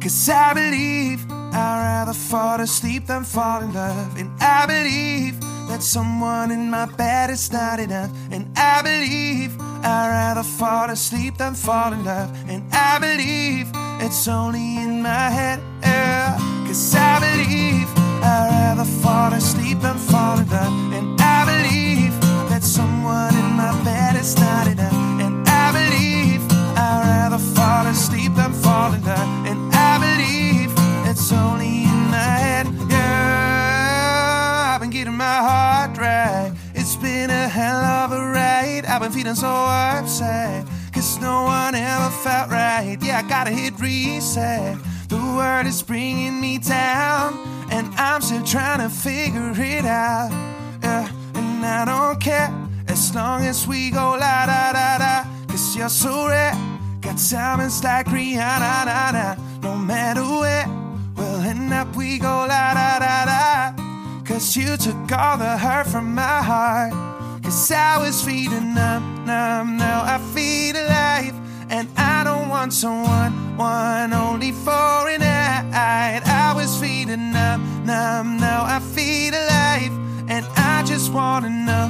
[0.00, 4.16] Cause I believe I'd rather fall asleep than fall in love.
[4.16, 8.10] And I believe that someone in my bed is not enough.
[8.30, 12.30] And I believe I'd rather fall asleep than fall in love.
[12.48, 13.66] And I believe
[14.00, 15.60] it's only in my head.
[15.82, 16.38] Yeah.
[16.66, 17.88] Cause I believe
[18.22, 20.92] I'd rather fall asleep than fall in love.
[20.92, 22.14] And I believe
[22.50, 24.92] that someone in my bed is not enough.
[25.20, 26.40] And I believe
[26.78, 28.94] I'd rather fall asleep than fall
[31.30, 32.66] it's only in my head.
[32.88, 36.54] Yeah, I've been getting my heart right.
[36.74, 38.86] It's been a hell of a ride.
[38.86, 40.66] I've been feeling so upset.
[40.94, 42.96] Cause no one ever felt right.
[43.02, 44.78] Yeah, I gotta hit reset.
[45.08, 47.34] The world is bringing me down,
[47.70, 50.30] and I'm still trying to figure it out.
[50.82, 52.50] Yeah, and I don't care
[52.88, 55.24] as long as we go la da da da.
[55.48, 56.56] Cause you're so rare,
[57.02, 58.86] got diamonds like Rihanna.
[58.88, 59.36] Na, na.
[59.60, 60.77] No matter where
[61.72, 63.72] up, we go la da da da.
[64.24, 66.92] Cause you took all the hurt from my heart.
[67.42, 71.34] Cause I was feeling numb, numb, now I feel alive.
[71.70, 76.22] And I don't want someone, one only for a night.
[76.26, 79.92] I was feeling numb, numb, now I feel alive.
[80.28, 81.88] And I just wanna know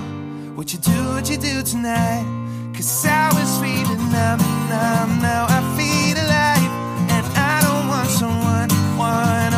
[0.54, 2.24] what you do, what you do tonight.
[2.72, 6.72] Cause I was feeling numb, numb, now I feel alive.
[7.10, 9.57] And I don't want someone, one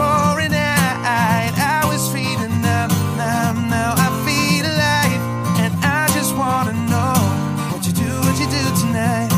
[0.00, 1.52] for night.
[1.76, 2.90] I was feeling numb,
[3.20, 5.22] numb, now I feel alive.
[5.62, 7.16] And I just wanna know
[7.72, 9.30] what you do, what you do tonight.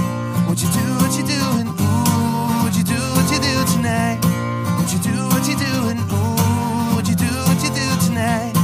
[0.48, 4.18] What you do, what you do, and ooh, what you do, what you do tonight.
[4.78, 8.54] What you do, what you do, and ooh, what you do, what you do tonight.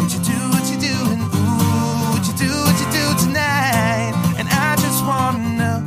[0.00, 4.14] What you do, what you do, and ooh, what you do, what you do tonight.
[4.38, 5.78] And I just wanna know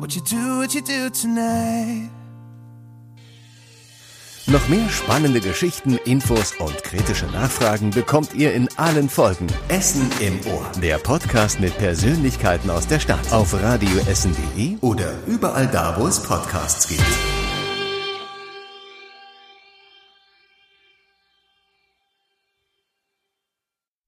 [0.00, 2.17] what you do, what you do tonight.
[4.50, 9.46] Noch mehr spannende Geschichten, Infos und kritische Nachfragen bekommt ihr in allen Folgen.
[9.68, 10.64] Essen im Ohr.
[10.80, 13.30] Der Podcast mit Persönlichkeiten aus der Stadt.
[13.30, 17.04] Auf radioessen.de oder überall da, wo es Podcasts gibt.